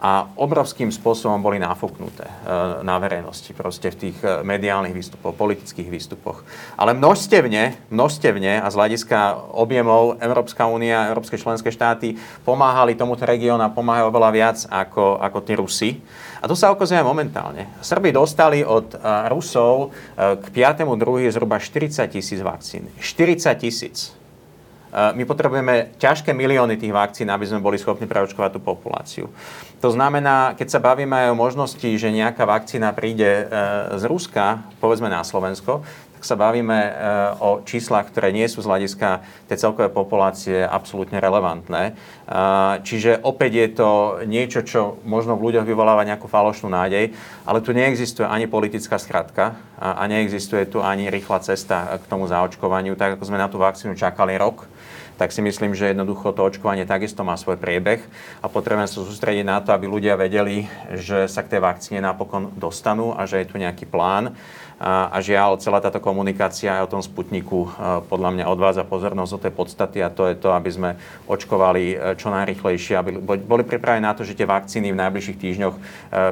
[0.00, 2.34] a obrovským spôsobom boli nafúknuté e,
[2.80, 6.40] na verejnosti, proste v tých e, mediálnych výstupoch, politických výstupoch.
[6.80, 12.16] Ale množstevne, množstevne a z hľadiska objemov Európska únia, Európske členské štáty
[12.48, 15.90] pomáhali tomuto regiónu a pomáhajú oveľa viac ako, ako tí Rusi.
[16.40, 17.68] A to sa ukazuje momentálne.
[17.84, 18.98] Srby dostali od e,
[19.28, 21.28] Rusov k 5.2.
[21.28, 22.88] zhruba 40 tisíc vakcín.
[22.96, 24.19] 40 tisíc.
[24.90, 29.26] My potrebujeme ťažké milióny tých vakcín, aby sme boli schopní preočkovať tú populáciu.
[29.80, 33.44] To znamená, keď sa bavíme aj o možnosti, že nejaká vakcína príde e,
[33.96, 35.80] z Ruska, povedzme na Slovensko,
[36.20, 36.90] tak sa bavíme e,
[37.40, 41.82] o číslach, ktoré nie sú z hľadiska tej celkovej populácie absolútne relevantné.
[41.88, 41.92] E,
[42.84, 43.90] čiže opäť je to
[44.28, 47.16] niečo, čo možno v ľuďoch vyvoláva nejakú falošnú nádej,
[47.48, 53.00] ale tu neexistuje ani politická skratka a neexistuje tu ani rýchla cesta k tomu zaočkovaniu,
[53.00, 54.68] tak ako sme na tú vakcínu čakali rok
[55.20, 58.00] tak si myslím, že jednoducho to očkovanie takisto má svoj priebeh
[58.40, 60.64] a potrebujeme sa sústrediť na to, aby ľudia vedeli,
[60.96, 64.32] že sa k tej vakcíne napokon dostanú a že je tu nejaký plán.
[64.80, 67.68] A, a žiaľ, celá táto komunikácia aj o tom Sputniku
[68.08, 70.90] podľa mňa odvádza pozornosť od tej podstaty a to je to, aby sme
[71.28, 75.76] očkovali e, čo najrychlejšie, aby boli pripravení na to, že tie vakcíny v najbližších týždňoch
[75.76, 75.80] e,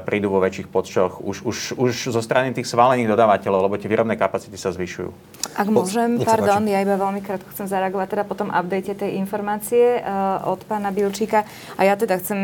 [0.00, 4.16] prídu vo väčších počtoch už, už, už zo strany tých svalených dodávateľov, lebo tie výrobné
[4.16, 5.12] kapacity sa zvyšujú.
[5.58, 9.98] Ak môžem, pardon, ja iba veľmi krátko chcem zareagovať teda po tom update tej informácie
[9.98, 11.42] uh, od pána Bilčíka.
[11.74, 12.38] A ja teda chcem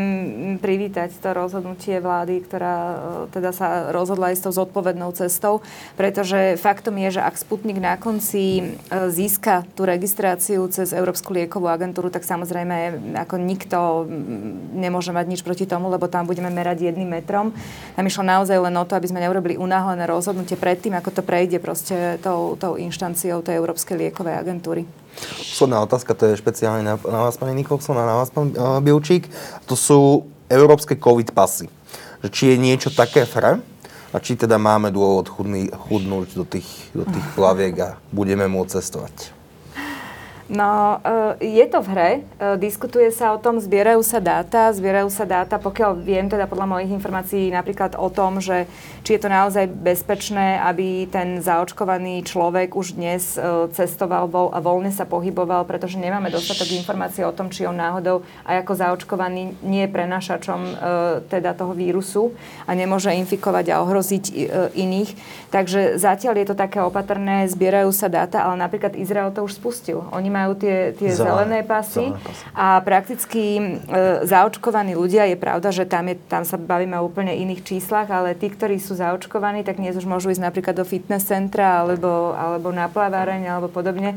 [0.59, 2.95] privítať to rozhodnutie vlády, ktorá uh,
[3.31, 5.63] teda sa rozhodla ísť tou zodpovednou cestou
[5.95, 8.63] pretože faktom je, že ak Sputnik na konci e,
[9.09, 12.75] získa tú registráciu cez Európsku liekovú agentúru, tak samozrejme
[13.25, 13.79] ako nikto
[14.75, 17.55] nemôže mať nič proti tomu, lebo tam budeme merať jedným metrom.
[17.95, 21.57] Tam išlo naozaj len o to, aby sme neurobili unáhlené rozhodnutie predtým, ako to prejde
[21.63, 22.75] proste tou, tou
[23.05, 24.81] inštanciou tej Európskej liekovej agentúry.
[25.37, 28.81] Posledná otázka, to je špeciálne na, na vás, pani Nikolson, a na vás, pán uh,
[28.81, 29.29] Bilčík.
[29.69, 31.69] To sú európske COVID pasy.
[32.25, 33.61] Že či je niečo také fre,
[34.09, 36.65] a či teda máme dôvod chudný, chudnúť do tých,
[36.97, 39.35] do tých plaviek a budeme môcť cestovať.
[40.45, 45.09] No, eh, je to v hre, eh, diskutuje sa o tom, zbierajú sa dáta, zbierajú
[45.09, 48.69] sa dáta, pokiaľ viem teda podľa mojich informácií napríklad o tom, že
[49.05, 54.89] či je to naozaj bezpečné, aby ten zaočkovaný človek už dnes eh, cestoval a voľne
[54.89, 59.85] sa pohyboval, pretože nemáme dostatok informácií o tom, či on náhodou aj ako zaočkovaný nie
[59.85, 60.61] je prenašačom
[61.29, 62.33] teda toho vírusu
[62.65, 64.25] a nemôže infikovať a ohroziť
[64.73, 65.11] iných.
[65.53, 70.03] Takže zatiaľ je to také opatrné, zbierajú sa dáta, ale napríklad Izrael to už spustil.
[70.09, 73.63] Oni majú tie, tie zelené, pasy, zelené pasy a prakticky e,
[74.25, 78.33] zaočkovaní ľudia, je pravda, že tam, je, tam sa bavíme o úplne iných číslach, ale
[78.33, 82.71] tí, ktorí sú zaočkovaní, tak dnes už môžu ísť napríklad do fitness centra alebo, alebo
[82.71, 84.15] na plaváreň alebo podobne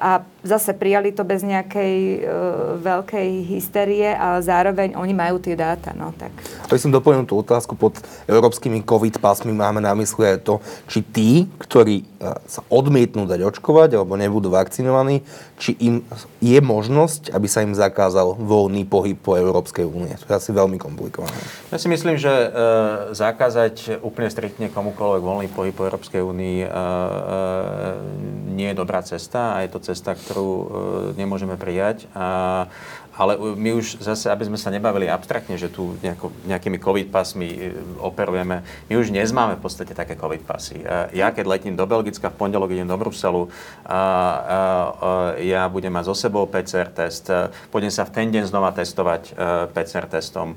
[0.00, 5.92] a zase prijali to bez nejakej uh, veľkej hysterie, ale zároveň oni majú tie dáta.
[5.92, 6.32] No, tak.
[6.66, 9.52] To som doplnil tú otázku pod európskymi COVID pásmi.
[9.52, 10.54] Máme na mysli aj to,
[10.88, 11.30] či tí,
[11.60, 15.20] ktorí uh, sa odmietnú dať očkovať alebo nebudú vakcinovaní,
[15.62, 16.02] či im
[16.42, 20.10] je možnosť, aby sa im zakázal voľný pohyb po Európskej únie.
[20.18, 21.38] To je asi veľmi komplikované.
[21.70, 22.50] Ja si myslím, že uh,
[23.14, 29.56] zakázať úplne striktne komukoľvek voľný pohyb po Európskej únii uh, uh, nie je dobrá cesta
[29.56, 30.66] a je to cesta, ktorú e,
[31.16, 32.04] nemôžeme prijať.
[32.12, 32.68] A
[33.12, 37.48] ale my už zase, aby sme sa nebavili abstraktne, že tu nejako, nejakými covid pasmi
[37.52, 37.58] e,
[38.00, 40.80] operujeme, my už dnes máme v podstate také covid pasy.
[40.80, 43.52] E, ja keď letím do Belgicka, v pondelok idem do Bruselu,
[43.84, 44.00] a, a, a,
[45.44, 49.34] ja budem mať so sebou PCR test, e, pôjdem sa v ten deň znova testovať
[49.76, 50.56] PCR testom.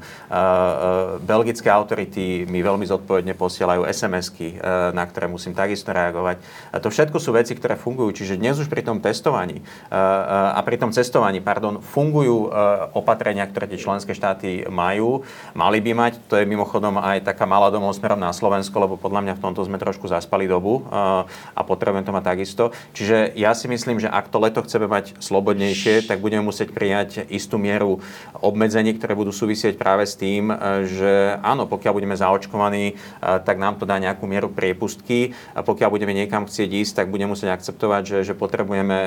[1.26, 4.62] Belgické autority mi veľmi zodpovedne posielajú SMS-ky,
[4.94, 6.40] na ktoré musím takisto reagovať.
[6.72, 8.24] A to všetko sú veci, ktoré fungujú.
[8.24, 9.60] Čiže dnes už pri tom testovaní
[9.92, 15.26] a pri tom cestovaní, pardon, fungujú Eh, opatrenia, ktoré tie členské štáty majú,
[15.58, 16.14] mali by mať.
[16.32, 19.62] To je mimochodom aj taká malá domov smerom na Slovensko, lebo podľa mňa v tomto
[19.66, 22.64] sme trošku zaspali dobu eh, a potrebujeme to mať takisto.
[22.96, 27.28] Čiže ja si myslím, že ak to leto chceme mať slobodnejšie, tak budeme musieť prijať
[27.28, 28.00] istú mieru
[28.40, 33.76] obmedzení, ktoré budú súvisieť práve s tým, eh, že áno, pokiaľ budeme zaočkovaní, tak nám
[33.76, 35.34] to dá nejakú mieru priepustky.
[35.58, 38.98] A pokiaľ budeme niekam chcieť ísť, tak budeme musieť akceptovať, že, že potrebujeme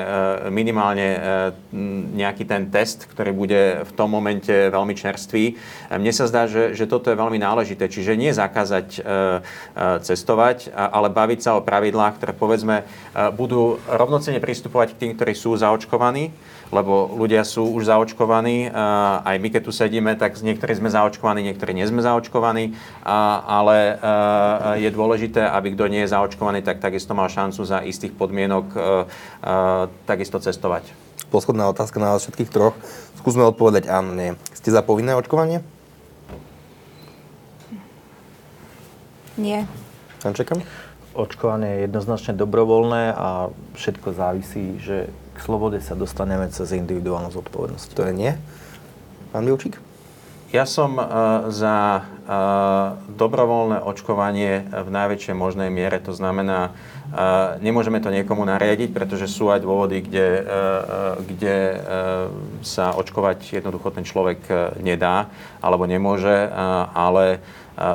[0.51, 1.07] minimálne
[2.13, 5.53] nejaký ten test, ktorý ktorý bude v tom momente veľmi čerstvý.
[5.93, 7.85] Mne sa zdá, že, že toto je veľmi náležité.
[7.85, 9.07] Čiže nie zakázať e, e,
[10.01, 12.83] cestovať, ale baviť sa o pravidlách, ktoré povedzme e,
[13.37, 16.33] budú rovnocene pristupovať k tým, ktorí sú zaočkovaní,
[16.73, 18.69] lebo ľudia sú už zaočkovaní.
[19.25, 23.97] Aj my, keď tu sedíme, tak niektorí sme zaočkovaní, niektorí nie sme zaočkovaní, ale
[24.77, 28.69] je dôležité, aby kto nie je zaočkovaný, tak takisto mal šancu za istých podmienok
[30.05, 31.08] takisto cestovať.
[31.29, 32.73] Posledná otázka na vás všetkých troch.
[33.21, 34.33] Skúsme odpovedať áno, nie.
[34.57, 35.61] Ste za povinné očkovanie?
[39.37, 39.69] Nie.
[40.19, 40.65] čakám?
[41.13, 47.89] Očkovanie je jednoznačne dobrovoľné a všetko závisí, že k slobode sa dostaneme cez individuálnu zodpovednosť.
[47.93, 48.31] To je nie?
[49.29, 49.77] Pán Milčík?
[50.49, 51.05] Ja som uh,
[51.53, 56.01] za uh, dobrovoľné očkovanie v najväčšej možnej miere.
[56.01, 56.73] To znamená,
[57.57, 60.65] Nemôžeme to niekomu nariadiť, pretože sú aj dôvody, kde, e, e,
[61.25, 61.77] kde e,
[62.61, 64.45] sa očkovať jednoducho ten človek
[64.77, 65.25] nedá
[65.57, 66.49] alebo nemôže,
[66.93, 67.41] ale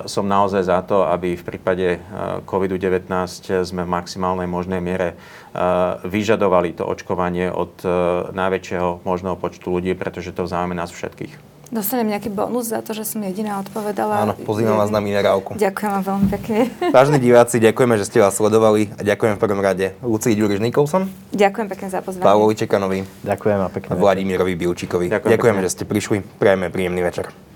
[0.09, 2.01] som naozaj za to, aby v prípade
[2.49, 3.05] COVID-19
[3.69, 5.13] sme v maximálnej možnej miere
[6.09, 7.85] vyžadovali to očkovanie od
[8.33, 11.54] najväčšieho možného počtu ľudí, pretože to v nás všetkých.
[11.75, 14.31] Dostanem nejaký bonus za to, že som jediná odpovedala.
[14.31, 15.59] Áno, pozývam vás na minerálku.
[15.59, 16.59] Ďakujem vám veľmi pekne.
[16.95, 21.11] Vážení diváci, ďakujeme, že ste vás sledovali a ďakujem v prvom rade Lucii Ďuriš Nikolson,
[21.35, 22.23] Ďakujem pekne za pozvanie.
[22.23, 23.91] Pavlovi Čekanovi Ďakujem a pekne.
[23.91, 25.11] a Vladimírovi Bilčíkovi.
[25.11, 25.67] Ďakujem Ďakujeme, pekne.
[25.67, 26.17] že ste prišli.
[26.39, 27.54] Prajeme príjemný večer.